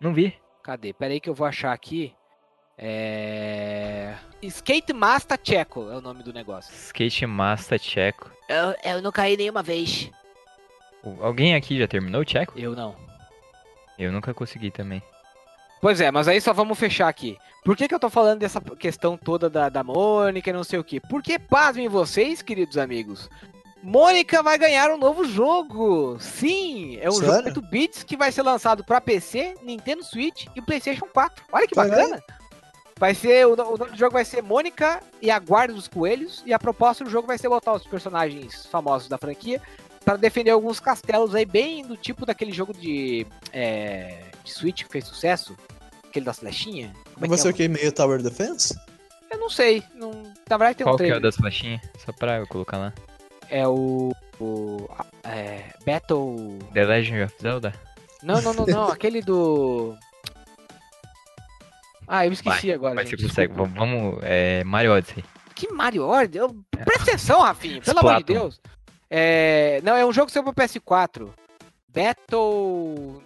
[0.00, 0.34] Não vi.
[0.62, 0.92] Cadê?
[0.92, 2.14] Pera aí que eu vou achar aqui.
[2.78, 4.14] É...
[4.42, 6.72] Skate Master Tcheco é o nome do negócio.
[6.74, 8.30] Skate Master Tcheco.
[8.48, 10.10] Eu, eu não caí nenhuma vez.
[11.20, 12.52] Alguém aqui já terminou o Tcheco?
[12.58, 12.94] Eu não.
[13.98, 15.02] Eu nunca consegui também.
[15.80, 17.36] Pois é, mas aí só vamos fechar aqui.
[17.64, 20.78] Por que, que eu tô falando dessa questão toda da, da Mônica e não sei
[20.78, 21.00] o quê?
[21.00, 23.28] Porque, pasmem vocês, queridos amigos,
[23.82, 26.16] Mônica vai ganhar um novo jogo!
[26.18, 26.96] Sim!
[27.00, 27.48] É um jogo Sério?
[27.48, 31.44] 8 bits que vai ser lançado para PC, Nintendo Switch e PlayStation 4.
[31.52, 31.96] Olha que Caralho.
[31.96, 32.22] bacana!
[32.98, 36.42] Vai ser, o, o nome do jogo vai ser Mônica e a Guarda dos Coelhos,
[36.46, 39.60] e a proposta do jogo vai ser botar os personagens famosos da franquia
[40.06, 44.88] para defender alguns castelos aí, bem do tipo daquele jogo de, é, de Switch que
[44.88, 45.56] fez sucesso,
[46.08, 46.92] aquele das flechinhas.
[47.12, 47.50] Como é vai que ser é?
[47.50, 47.66] o que?
[47.66, 48.78] Meio Tower Defense?
[49.28, 50.12] Eu não sei, não,
[50.48, 51.80] Na verdade tem um Qual que é o das flechinhas?
[52.04, 52.92] Só pra eu colocar lá.
[53.50, 54.12] É o.
[54.38, 54.88] o
[55.24, 56.56] é, Battle.
[56.72, 57.74] The Legend of Zelda?
[58.22, 58.86] Não, não, não, não.
[58.94, 59.96] aquele do.
[62.06, 62.94] Ah, eu esqueci agora.
[62.94, 63.48] Mas você gente, consegue.
[63.48, 63.74] desculpa.
[63.76, 65.24] Vamos, vamos é, Mario Odyssey.
[65.52, 66.40] Que Mario Odyssey?
[66.40, 68.24] Eu- Presta atenção, Rafinha, pelo amor de.
[68.24, 68.60] Deus.
[69.10, 69.80] É...
[69.82, 71.30] Não, é um jogo que saiu pro PS4.
[71.88, 73.22] Battle.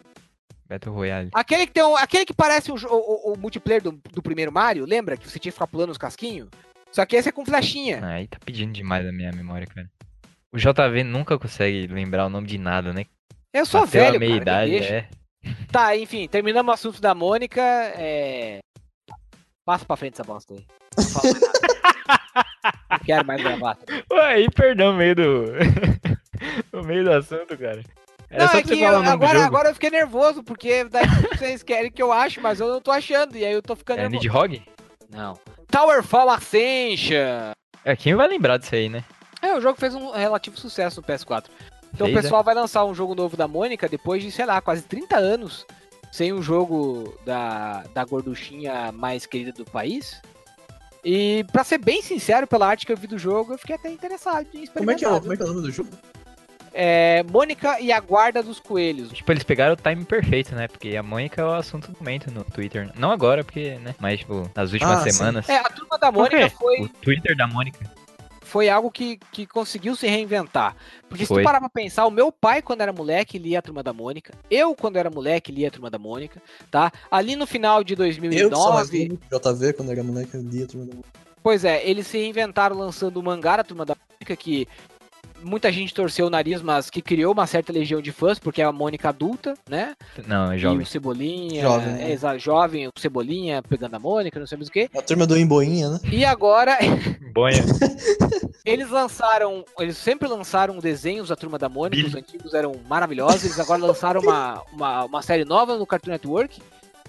[0.69, 1.31] Battle Royale.
[1.35, 1.97] Aquele que tem um...
[1.97, 5.17] Aquele que parece o, o- o multiplayer do, do primeiro Mario, lembra?
[5.17, 6.49] Que você tinha que ficar pulando os casquinhos?
[6.93, 8.05] Só que esse é com flechinha.
[8.05, 9.89] Aí tá pedindo demais a minha memória, cara.
[10.53, 13.07] O JV nunca consegue lembrar o nome de nada, né?
[13.53, 15.09] Eu sou Bateu velho, a meia cara, idade, é.
[15.73, 17.61] Tá, enfim, terminamos o assunto da Mônica.
[17.61, 18.59] É...
[19.65, 20.67] Passa pra frente essa bosta aí.
[20.99, 21.59] Não falo mais nada.
[22.91, 23.79] Não quero mais gravar.
[24.13, 25.45] Ué, aí perdão no meio do.
[26.73, 27.83] no meio do assunto, cara.
[28.29, 31.91] Era não, só é que eu- agora, agora eu fiquei nervoso, porque daí vocês querem
[31.91, 34.23] que eu ache, mas eu não tô achando, e aí eu tô ficando É nervoso.
[34.23, 34.63] Nidhogg?
[35.11, 35.39] Não.
[35.69, 37.53] Towerfall Ascension!
[37.85, 39.03] É, quem vai lembrar disso aí, né?
[39.43, 41.47] É, o jogo fez um relativo sucesso no PS4.
[41.93, 44.61] Então Fez, o pessoal vai lançar um jogo novo da Mônica depois de, sei lá,
[44.61, 45.67] quase 30 anos
[46.13, 50.21] sem um jogo da, da gorduchinha mais querida do país.
[51.05, 53.89] E pra ser bem sincero, pela arte que eu vi do jogo, eu fiquei até
[53.91, 54.75] interessado em experimentar.
[54.79, 55.89] Como é que é, o- como é que é o nome do jogo?
[56.73, 59.11] É, Mônica e a Guarda dos Coelhos.
[59.11, 60.69] Tipo, eles pegaram o time perfeito, né?
[60.69, 62.89] Porque a Mônica é o assunto do momento no Twitter.
[62.97, 63.93] Não agora, porque, né?
[63.99, 65.11] Mas, tipo, nas últimas Ah, sim.
[65.11, 65.49] semanas.
[65.49, 66.13] É, a turma da?
[66.13, 67.79] Mônica foi, O Twitter da Mônica.
[68.51, 70.75] Foi algo que, que conseguiu se reinventar.
[71.09, 71.43] Porque se Foi.
[71.43, 74.35] tu parar pra pensar, o meu pai, quando era moleque, lia a Turma da Mônica.
[74.51, 76.91] Eu, quando era moleque, lia a Turma da Mônica, tá?
[77.09, 79.09] Ali no final de Eu que sou mais 2009...
[79.09, 81.11] novo que JV, quando era moleque, eu lia Turma da Mônica.
[81.43, 84.67] Pois é, eles se reinventaram lançando o mangá da Turma da Mônica, que
[85.43, 88.65] muita gente torceu o nariz, mas que criou uma certa legião de fãs, porque é
[88.65, 89.95] a Mônica adulta, né?
[90.27, 90.81] Não, é E jovem.
[90.83, 92.13] o Cebolinha, Jovem, é, né?
[92.13, 94.89] exa- jovem, o Cebolinha pegando a Mônica, não sei mais o quê.
[94.97, 96.01] A turma do Emboinha, né?
[96.13, 96.77] E agora
[97.35, 97.63] Bonha.
[98.65, 103.59] Eles lançaram, eles sempre lançaram desenhos da Turma da Mônica, os antigos eram maravilhosos, eles
[103.59, 106.61] agora lançaram uma, uma, uma série nova no Cartoon Network.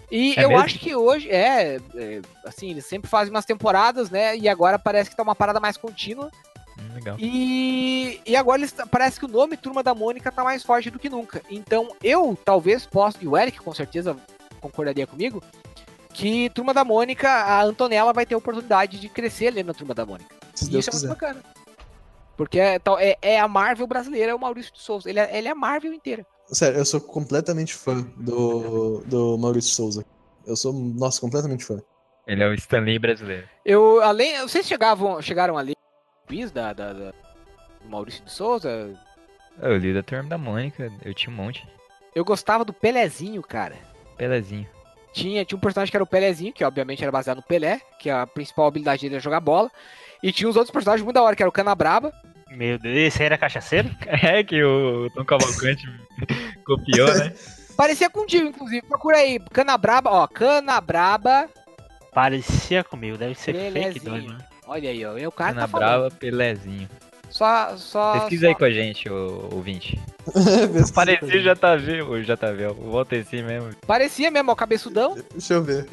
[0.10, 0.64] E É eu mesmo?
[0.64, 5.10] acho que hoje, é, é, assim, eles sempre fazem umas temporadas, né, e agora parece
[5.10, 6.32] que tá uma parada mais contínua.
[6.94, 7.18] Legal.
[7.20, 11.00] E, e agora eles, parece que o nome Turma da Mônica tá mais forte do
[11.00, 11.42] que nunca.
[11.50, 14.16] Então eu talvez possa, e o Eric com certeza
[14.60, 15.42] concordaria comigo,
[16.14, 19.94] que Turma da Mônica, a Antonella vai ter a oportunidade de crescer ali na Turma
[19.94, 20.30] da Mônica.
[20.54, 21.34] Se E Deus isso é muito quiser.
[21.34, 21.44] bacana.
[22.38, 25.10] Porque é, tal- é, é a Marvel brasileira, é o Maurício de Souza.
[25.10, 26.26] Ele é, ele é a Marvel inteira.
[26.48, 30.06] Sério, eu sou completamente fã do, do Maurício Souza.
[30.46, 31.82] Eu sou, nossa, completamente fã.
[32.28, 33.48] Ele é o Stanley brasileiro.
[33.64, 35.81] Eu, além, vocês chegavam, chegaram a ler o
[36.32, 37.12] quiz da, da, da-
[37.84, 38.94] do Maurício de Souza?
[39.62, 41.68] Eu li da turma da Mônica, eu tinha um monte.
[42.16, 43.76] Eu gostava do Pelezinho, cara.
[44.18, 44.66] Pelezinho.
[45.14, 48.10] Tinha, tinha um personagem que era o Pelezinho, que obviamente era baseado no Pelé, que
[48.10, 49.70] a principal habilidade dele era jogar bola.
[50.24, 52.14] E tinha uns outros personagens muito da hora, que era o Canabraba.
[52.50, 53.90] Meu Deus, esse aí era cachaceiro?
[54.08, 55.86] É que o Tom Cavalcante
[56.66, 57.34] copiou, né?
[57.76, 58.84] Parecia contigo, inclusive.
[58.88, 61.50] Procura aí, Canabraba, ó, Canabraba.
[62.14, 64.06] Parecia comigo, deve ser fake Pelezinho.
[64.06, 64.46] doido, né?
[64.72, 65.18] Olha aí, ó.
[65.18, 65.88] E o cara Na tá falando.
[65.90, 66.88] brava, Pelezinho.
[67.30, 68.20] Só, só.
[68.20, 70.00] Pesquisa aí só- com a gente, ô ouvinte.
[70.96, 73.70] Parecia o JV, o JV, o Valteci mesmo.
[73.88, 75.16] Parecia mesmo, ó, cabeçudão.
[75.32, 75.88] Deixa eu ver.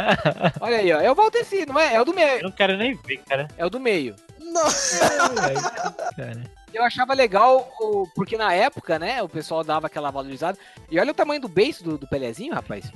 [0.60, 1.00] Olha aí, ó.
[1.00, 1.94] É o Valdeci, não é?
[1.94, 2.42] É o do Eu meio.
[2.42, 3.48] não quero nem ver, cara.
[3.58, 4.14] É o do meio.
[4.40, 5.04] Nossa!
[6.72, 10.58] Eu achava legal, o- porque na época, né, o pessoal dava aquela valorizada.
[10.90, 12.90] E olha o tamanho do beijo do, do Pelezinho, rapaz.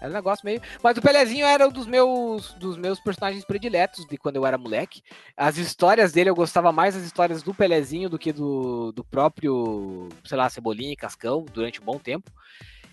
[0.00, 0.62] Era um negócio meio.
[0.82, 4.56] Mas o Pelezinho era um dos meus, dos meus personagens prediletos de quando eu era
[4.56, 5.02] moleque.
[5.36, 10.08] As histórias dele, eu gostava mais das histórias do Pelezinho do que do, do próprio,
[10.24, 12.30] sei lá, Cebolinha e Cascão, durante um bom tempo.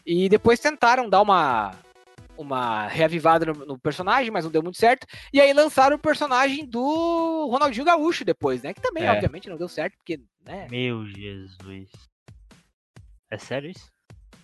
[0.05, 1.71] E depois tentaram dar uma,
[2.37, 5.07] uma reavivada no, no personagem, mas não deu muito certo.
[5.31, 8.73] E aí lançaram o personagem do Ronaldinho Gaúcho depois, né?
[8.73, 9.11] Que também, É.
[9.11, 10.67] obviamente, não deu certo, porque, né?
[10.69, 11.89] Meu Jesus.
[13.29, 13.89] É sério isso?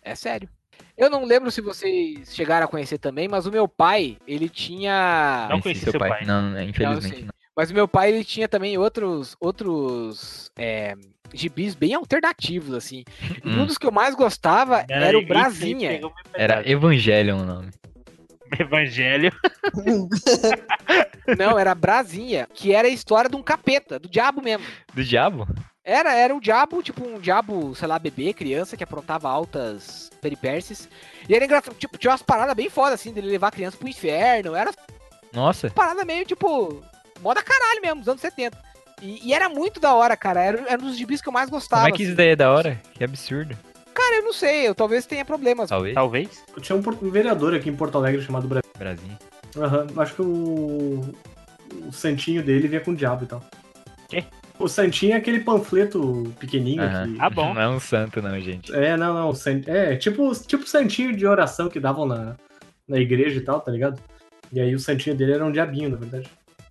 [0.01, 0.49] É sério.
[0.97, 5.47] Eu não lembro se vocês chegaram a conhecer também, mas o meu pai, ele tinha.
[5.49, 6.23] Não conheci seu pai.
[6.25, 7.33] Não, não, infelizmente não.
[7.55, 10.95] Mas o meu pai, ele tinha também outros, outros é,
[11.33, 13.03] gibis bem alternativos, assim.
[13.43, 13.65] E um Hum.
[13.65, 16.01] dos que eu mais gostava era Esse o Brasinha.
[16.33, 16.67] Era.
[16.69, 17.69] Evangelion o nome.
[18.59, 19.31] Evangelho.
[21.37, 24.65] Não, era Brasinha, que era a história de um capeta, do diabo mesmo.
[24.93, 25.47] Do diabo?
[25.85, 30.87] Era, era um diabo, tipo um diabo, sei lá, bebê, criança, que aprontava altas peripécias.
[31.27, 33.89] E era engraçado, tipo, tinha umas paradas bem foda, assim, dele levar a criança pro
[33.89, 34.55] inferno.
[34.55, 34.71] Era
[35.33, 36.81] Nossa, parada meio, tipo,
[37.21, 38.57] moda caralho mesmo, dos anos 70.
[39.01, 40.41] E, e era muito da hora, cara.
[40.41, 41.83] Era, era um dos gibis que eu mais gostava.
[41.83, 42.17] como é que isso assim.
[42.17, 42.81] daí é da hora?
[42.93, 43.57] Que absurdo.
[43.93, 45.69] Cara, eu não sei, eu talvez tenha problemas.
[45.69, 45.93] Talvez.
[45.93, 46.43] Talvez.
[46.55, 48.71] Eu tinha um, um vereador aqui em Porto Alegre chamado Brasil.
[48.77, 49.09] Brasil.
[49.57, 51.01] Aham, acho que o.
[51.85, 53.43] o santinho dele vinha com o diabo e tal.
[54.07, 54.23] Quê?
[54.59, 57.17] O santinho é aquele panfleto pequenininho que.
[57.19, 57.51] Ah, bom.
[57.55, 58.73] Não é um santo, não, gente.
[58.73, 59.33] É, não, não.
[59.33, 62.35] san- É, tipo, tipo santinho de oração que davam na,
[62.87, 63.99] na igreja e tal, tá ligado?
[64.51, 66.29] E aí o santinho dele era um diabinho, na verdade.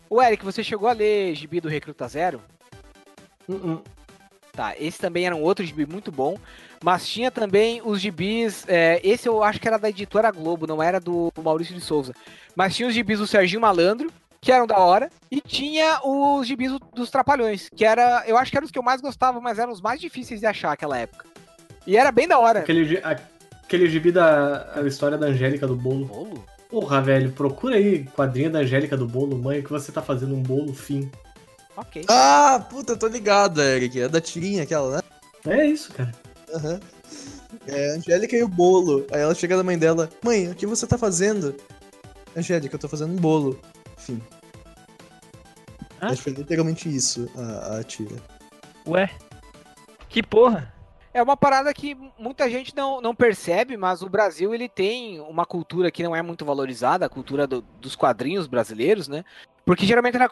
[0.09, 2.41] Ô, Eric, você chegou a ler Gibi do Recruta Zero?
[3.49, 3.83] Uh-uh.
[4.53, 6.37] Tá, esse também era um outro gibi muito bom.
[6.85, 8.65] Mas tinha também os gibis.
[8.69, 12.13] é, esse eu acho que era da editora Globo, não era do Maurício de Souza.
[12.55, 14.11] Mas tinha os gibis do Serginho Malandro,
[14.43, 15.09] que eram da hora.
[15.31, 18.25] E tinha os gibis do- dos Trapalhões, que era.
[18.27, 20.47] Eu acho que eram os que eu mais gostava, mas eram os mais difíceis de
[20.47, 21.25] achar naquela época.
[21.87, 22.59] E era bem da hora.
[22.59, 26.05] Aquele, aquele gibi da a história da Angélica do bolo.
[26.07, 26.45] Bolo?
[26.69, 29.39] Porra, velho, procura aí quadrinha da Angélica do bolo.
[29.39, 31.11] Mãe, que você tá fazendo um bolo fim.
[31.77, 32.05] Ok.
[32.09, 34.01] Ah, puta, tô ligado, Eric.
[34.01, 35.03] É da tirinha aquela, né?
[35.47, 36.13] É isso, cara.
[36.53, 36.81] Aham.
[37.67, 39.07] É, a Angélica e o bolo.
[39.13, 41.55] Aí ela chega da mãe dela: Mãe, o que você tá fazendo?
[42.37, 43.61] Angélica, eu tô fazendo um bolo.
[44.03, 44.21] Enfim.
[46.01, 46.07] Hã?
[46.09, 48.17] Acho que foi literalmente isso a, a tira.
[48.87, 49.09] Ué?
[50.09, 50.73] Que porra?
[51.15, 55.45] É uma parada que muita gente não, não percebe, mas o Brasil ele tem uma
[55.45, 59.23] cultura que não é muito valorizada, a cultura do- dos quadrinhos brasileiros, né?
[59.65, 60.29] Porque geralmente era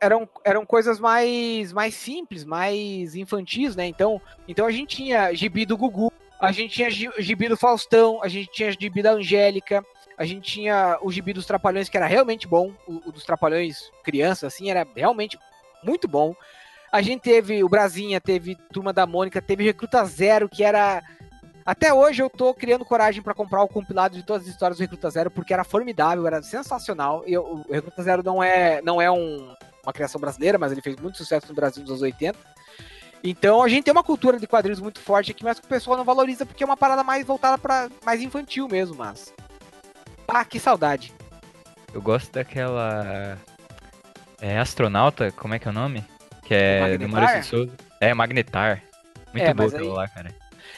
[0.00, 3.86] eram, eram coisas mais, mais simples, mais infantis, né?
[3.86, 8.22] Então, então a gente tinha gibi do Gugu, a gente tinha gi- gibi do Faustão,
[8.22, 9.82] a gente tinha gibi da Angélica,
[10.18, 13.90] a gente tinha o gibi dos Trapalhões, que era realmente bom, o, o dos Trapalhões
[14.02, 15.38] criança, assim, era realmente
[15.82, 16.34] muito bom.
[16.90, 21.02] A gente teve o Brasinha, teve Turma da Mônica, teve Recruta Zero, que era.
[21.64, 24.80] Até hoje eu tô criando coragem pra comprar o compilado de todas as histórias do
[24.80, 27.22] Recruta Zero, porque era formidável, era sensacional.
[27.26, 30.96] E o Recruta Zero não é, não é um- uma criação brasileira, mas ele fez
[30.96, 32.38] muito sucesso no Brasil nos anos 80.
[33.22, 35.96] Então a gente tem uma cultura de quadrinhos muito forte aqui, mas que o pessoal
[35.96, 39.32] não valoriza porque é uma parada mais voltada para mais infantil mesmo, mas.
[40.28, 41.12] Ah, que saudade.
[41.92, 43.38] Eu gosto daquela.
[44.40, 46.04] É astronauta, como é que é o nome?
[46.44, 47.08] Que é do Magnetar?
[47.10, 47.72] Maurício de Souza.
[48.00, 48.82] É, Magnetar.
[49.32, 50.34] Muito É, boa aí- lá, cara.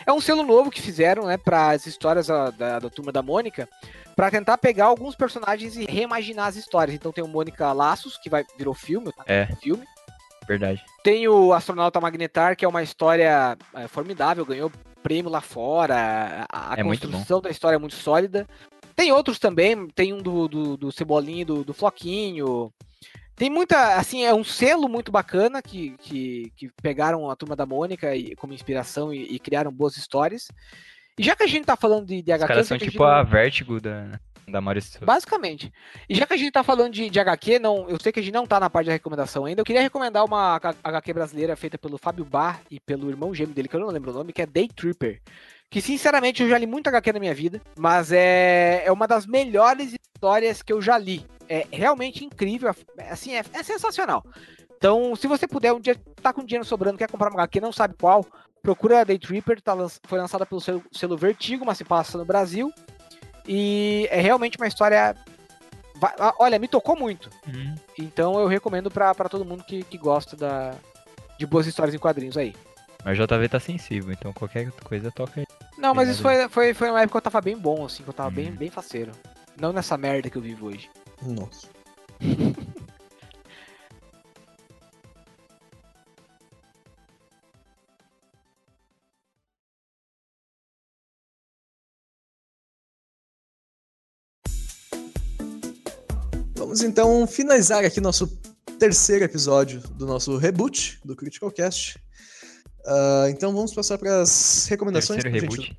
[0.07, 3.23] É um selo novo que fizeram, né, para as histórias ó, da, da turma da
[3.23, 3.69] Mônica,
[4.17, 6.95] pra tentar pegar alguns personagens e reimaginar as histórias.
[6.95, 9.25] Então tem o Mônica Laços, que vai virou filme, tá?
[9.27, 9.47] É.
[9.61, 9.85] filme.
[10.49, 10.83] Verdade.
[11.05, 14.73] Tem o Astronauta Magnetar, que é uma história é, formidável, ganhou
[15.03, 16.47] prêmio lá fora.
[16.51, 18.49] A, a É construção da história é muito sólida.
[19.01, 22.71] Tem outros também, tem um do, do, do Cebolinho, do, do Floquinho.
[23.35, 27.65] Tem muita, assim, é um selo muito bacana que, que, que pegaram a turma da
[27.65, 30.49] Mônica e, como inspiração e, e criaram boas histórias.
[31.19, 32.91] E já que a gente tá falando de, de Os HQ, caras eu são tipo
[32.93, 35.01] gente a não- Vertigo da, da Maurício.
[35.03, 35.73] Basicamente.
[36.07, 38.23] E já que a gente tá falando de, de HQ, não, eu sei que a
[38.23, 41.79] gente não tá na parte da recomendação ainda, eu queria recomendar uma HQ brasileira feita
[41.79, 44.43] pelo Fábio Bar e pelo irmão gêmeo dele, que eu não lembro o nome, que
[44.43, 45.23] é Day Tripper.
[45.71, 49.25] Que sinceramente eu já li muito HQ na minha vida, mas é, é uma das
[49.25, 51.25] melhores histórias que eu já li.
[51.49, 52.75] É realmente incrível,
[53.09, 54.25] assim, é, é sensacional.
[54.77, 57.73] Então, se você puder, um dia tá com dinheiro sobrando, quer comprar uma HQ, não
[57.73, 58.27] sabe qual,
[58.63, 62.25] procura a Day Tripper, tá, foi lançada pelo selo, selo Vertigo, mas se passa no
[62.25, 62.73] Brasil.
[63.47, 65.15] E é realmente uma história.
[66.39, 67.31] Olha, me tocou muito.
[67.47, 67.75] Hum.
[67.99, 70.75] Então eu recomendo pra todo mundo que, que gosta da,
[71.39, 72.55] de boas histórias em quadrinhos aí.
[73.05, 75.47] Mas o JV tá sensível, então qualquer coisa toca aí.
[75.79, 78.09] Não, mas isso foi, foi, foi uma época que eu tava bem bom, assim, que
[78.11, 78.57] eu tava bem, Hum.
[78.57, 79.13] bem faceiro.
[79.59, 80.91] Não nessa merda que eu vivo hoje.
[81.23, 81.67] Nossa.
[96.57, 98.27] Vamos então finalizar aqui nosso
[98.79, 101.99] terceiro episódio do nosso reboot do Critical Cast.
[102.87, 105.23] Ah, então vamos passar para as recomendações.
[105.23, 105.79] Terceiro gente.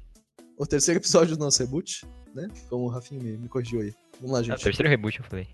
[0.57, 2.47] O terceiro episódio do nosso reboot, né?
[2.69, 3.93] Como o Rafinha me, me corrigiu aí.
[4.19, 4.63] Vamos lá, Ah, gente.
[4.63, 5.47] terceiro reboot eu falei.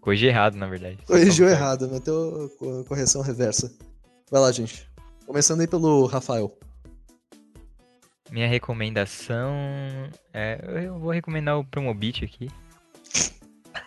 [0.00, 0.98] Corrigi errado, na verdade.
[1.06, 3.72] Corrigiu errado, meteu co- correção reversa.
[4.30, 4.90] Vai lá, gente.
[5.26, 6.58] Começando aí pelo Rafael.
[8.30, 9.52] Minha recomendação
[10.32, 10.84] é.
[10.86, 12.48] Eu vou recomendar o Promobit aqui.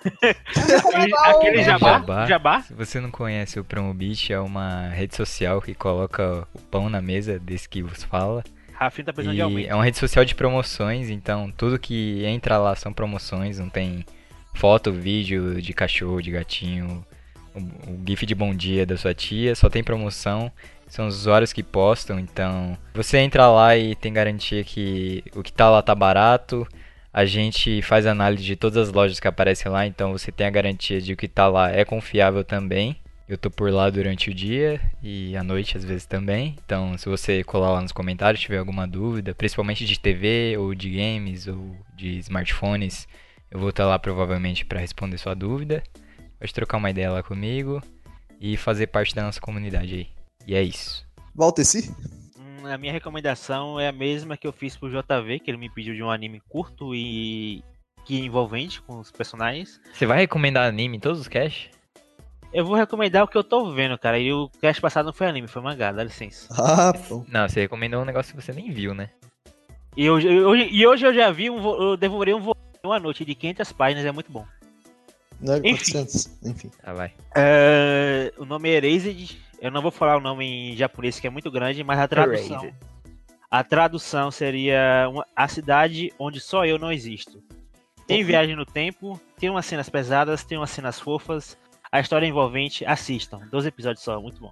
[0.06, 2.26] Aquele, aquele jabá, jabá.
[2.26, 2.62] jabá.
[2.62, 7.02] Se você não conhece o Promobit, é uma rede social que coloca o pão na
[7.02, 8.44] mesa desse que vos fala.
[8.74, 9.70] Rafinha tá precisando de aumento.
[9.70, 14.06] é uma rede social de promoções, então tudo que entra lá são promoções, não tem
[14.54, 17.06] foto, vídeo de cachorro, de gatinho,
[17.54, 20.52] o, o gif de bom dia da sua tia, só tem promoção.
[20.88, 25.52] São os usuários que postam, então você entra lá e tem garantia que o que
[25.52, 26.68] tá lá tá barato.
[27.16, 30.50] A gente faz análise de todas as lojas que aparecem lá, então você tem a
[30.50, 32.98] garantia de que o que tá lá é confiável também.
[33.26, 36.58] Eu tô por lá durante o dia e à noite às vezes também.
[36.66, 40.90] Então, se você colar lá nos comentários, tiver alguma dúvida, principalmente de TV ou de
[40.90, 43.08] games ou de smartphones,
[43.50, 45.82] eu vou estar lá provavelmente para responder sua dúvida.
[46.38, 47.82] Pode trocar uma ideia lá comigo
[48.42, 50.08] e fazer parte da nossa comunidade aí.
[50.46, 51.08] E é isso.
[51.34, 51.90] Valteci?
[51.98, 52.25] Hum,
[52.72, 55.94] A minha recomendação é a mesma que eu fiz pro JV, que ele me pediu
[55.94, 57.64] de um anime curto e
[58.06, 59.80] que envolvente com os personagens.
[59.94, 61.70] Você vai recomendar anime em todos os casts?
[62.54, 64.18] Eu vou recomendar o que eu tô vendo, cara.
[64.18, 66.48] E o cast passado não foi anime, foi mangá, dá licença.
[66.58, 67.26] Ah, bom.
[67.28, 69.10] Não, você recomendou um negócio que você nem viu, né?
[69.98, 72.54] E hoje, e hoje eu já vi, um, vo- eu devorei um
[72.84, 74.46] uma noite de 500 páginas, é muito bom.
[75.42, 75.92] Não é Enfim.
[75.94, 76.30] 400?
[76.46, 76.72] Enfim.
[76.82, 77.12] Tá, vai.
[77.36, 79.38] É, o nome é Erased.
[79.66, 82.72] Eu não vou falar o nome em japonês, que é muito grande, mas a tradução.
[83.50, 87.42] A tradução seria uma- a cidade onde só eu não existo.
[88.06, 91.58] Tem viagem no tempo, tem umas cenas pesadas, tem umas cenas fofas.
[91.92, 93.40] A história é envolvente, assistam.
[93.50, 94.52] 12 episódios só, muito bom.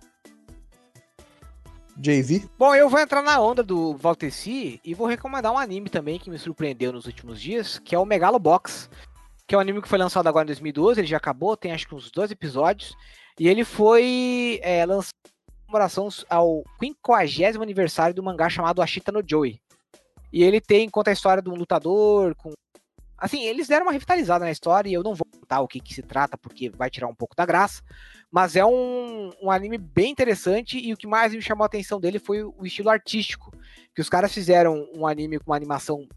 [1.96, 2.50] JV?
[2.58, 6.32] Bom, eu vou entrar na onda do Valteci e vou recomendar um anime também que
[6.32, 8.90] me surpreendeu nos últimos dias, que é o Megalobox,
[9.46, 11.88] que é um anime que foi lançado agora em 2012, ele já acabou, tem acho
[11.88, 12.96] que uns dois episódios,
[13.40, 19.24] e ele foi é, lançado em comemoração ao 50 aniversário do mangá chamado Ashita no
[19.26, 19.60] Joy.
[20.32, 22.52] E ele tem, conta a história de um lutador com...
[23.18, 25.94] Assim, eles deram uma revitalizada na história e eu não vou contar o que, que
[25.94, 27.82] se trata, porque vai tirar um pouco da graça.
[28.32, 32.00] Mas é um, um anime bem interessante e o que mais me chamou a atenção
[32.00, 33.52] dele foi o estilo artístico.
[33.96, 36.08] Que os caras fizeram um anime com uma animação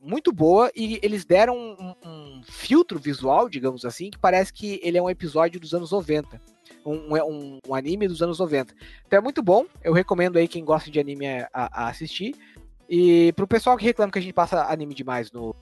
[0.00, 4.96] muito boa e eles deram um, um filtro visual, digamos assim, que parece que ele
[4.96, 6.40] é um episódio dos anos 90.
[6.86, 8.74] Um, um, um anime dos anos 90.
[9.06, 12.34] Então é muito bom, eu recomendo aí quem gosta de anime a, a assistir.
[12.88, 15.54] E pro pessoal que reclama que a gente passa anime demais no,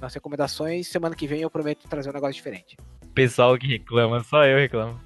[0.00, 2.76] nas recomendações, semana que vem eu prometo trazer um negócio diferente.
[3.14, 5.00] Pessoal que reclama, só eu reclamo.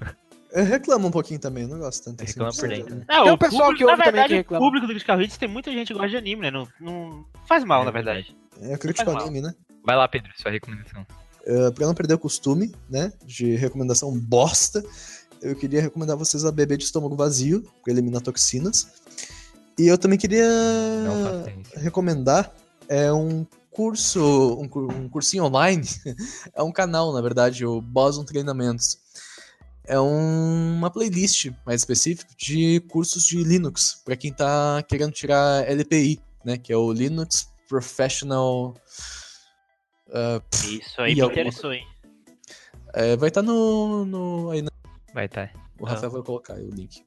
[0.51, 2.31] Eu reclamo um pouquinho também, eu não gosto tanto assim.
[2.31, 3.05] Reclama por dentro, né?
[3.07, 4.65] Não, Tem o pessoal público, que ouve na também verdade, que reclama.
[4.65, 6.51] O público do Critical tem muita gente que gosta de anime, né?
[6.51, 8.35] Não, não faz mal, É na verdade.
[8.61, 9.27] É, eu critico Faz mal.
[9.27, 9.53] anime, né?
[9.83, 11.05] Vai lá, Pedro, sua recomendação.
[11.45, 14.83] Uh, pra não perder o costume, né, de recomendação bosta,
[15.41, 18.87] eu queria recomendar vocês a beber de estômago vazio, pra eliminar toxinas.
[19.77, 20.47] E eu também queria
[21.75, 22.53] recomendar
[22.89, 24.65] é um curso, um,
[25.03, 25.85] um cursinho online,
[26.55, 28.97] é um canal, na verdade, o Boson Treinamentos.
[29.85, 35.69] É um- uma playlist mais específica de cursos de Linux, para quem tá querendo tirar
[35.69, 38.73] LPI, né, que é o Linux Professional
[40.13, 41.85] ah, Isso aí E me alguma interessou, hein?
[42.93, 44.49] É, vai estar no, no.
[44.51, 44.69] Aí, né?
[45.17, 45.49] Vai, tá.
[45.79, 47.03] O Rafael vai colocar aí o link.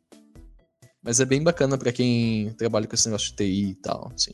[1.00, 4.32] Mas é bem bacana pra quem trabalha com esse negócio de TI e tal, assim.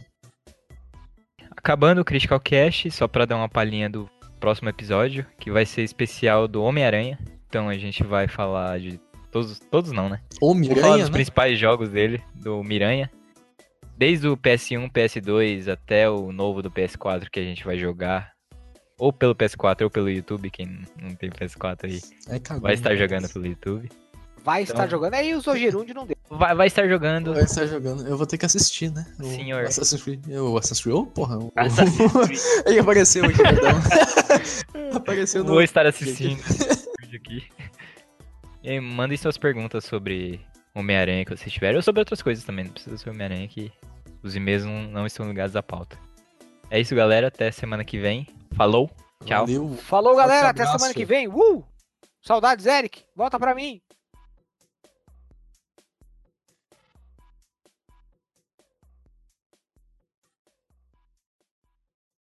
[1.50, 4.08] Acabando o Critical Cast, só pra dar uma palhinha do
[4.40, 7.18] próximo episódio, que vai ser especial do Homem-Aranha.
[7.46, 8.98] Então a gente vai falar de
[9.30, 10.22] todos, todos não, né?
[10.40, 11.12] Ou Vou falar Miranha, dos né?
[11.12, 13.10] principais jogos dele, do Miranha.
[13.94, 18.35] Desde o PS1, PS2 até o novo do PS4 que a gente vai jogar.
[18.98, 22.90] Ou pelo PS4 ou pelo YouTube, quem não tem PS4 aí Aí cagou, vai estar
[22.90, 22.96] né?
[22.96, 23.90] jogando pelo YouTube.
[24.42, 25.14] Vai Então- estar jogando.
[25.14, 26.16] Aí o Zogerundi não deu.
[26.30, 27.34] Vai, vai estar jogando.
[27.34, 28.06] Vai estar jogando.
[28.06, 29.04] Eu vou ter que assistir, né?
[29.20, 29.64] O Senhor.
[29.64, 30.24] Assassin's Creed.
[30.28, 30.96] O Assassin's Creed.
[30.96, 31.36] Oh, porra.
[31.38, 31.52] O...
[31.56, 32.40] Assassin's Creed.
[32.64, 33.72] Ele apareceu aqui, perdão.
[34.94, 35.50] apareceu no.
[35.50, 36.40] Vou estar assistindo
[37.14, 37.44] aqui.
[38.62, 40.40] E aí, mandem suas perguntas sobre
[40.74, 42.66] Homem-Aranha que vocês tiverem, ou sobre outras coisas também.
[42.66, 43.72] Não precisa ser Homem-Aranha que
[44.22, 45.98] os e-mails não, não estão ligados à pauta.
[46.70, 47.28] É isso, galera.
[47.28, 48.26] Até semana que vem.
[48.56, 48.90] Falou.
[49.24, 49.46] Tchau.
[49.46, 49.76] Valeu.
[49.76, 50.48] Falou, galera.
[50.48, 51.28] Até semana que vem.
[51.28, 51.62] Uh!
[52.22, 53.04] Saudades, Eric.
[53.14, 53.80] Volta pra mim.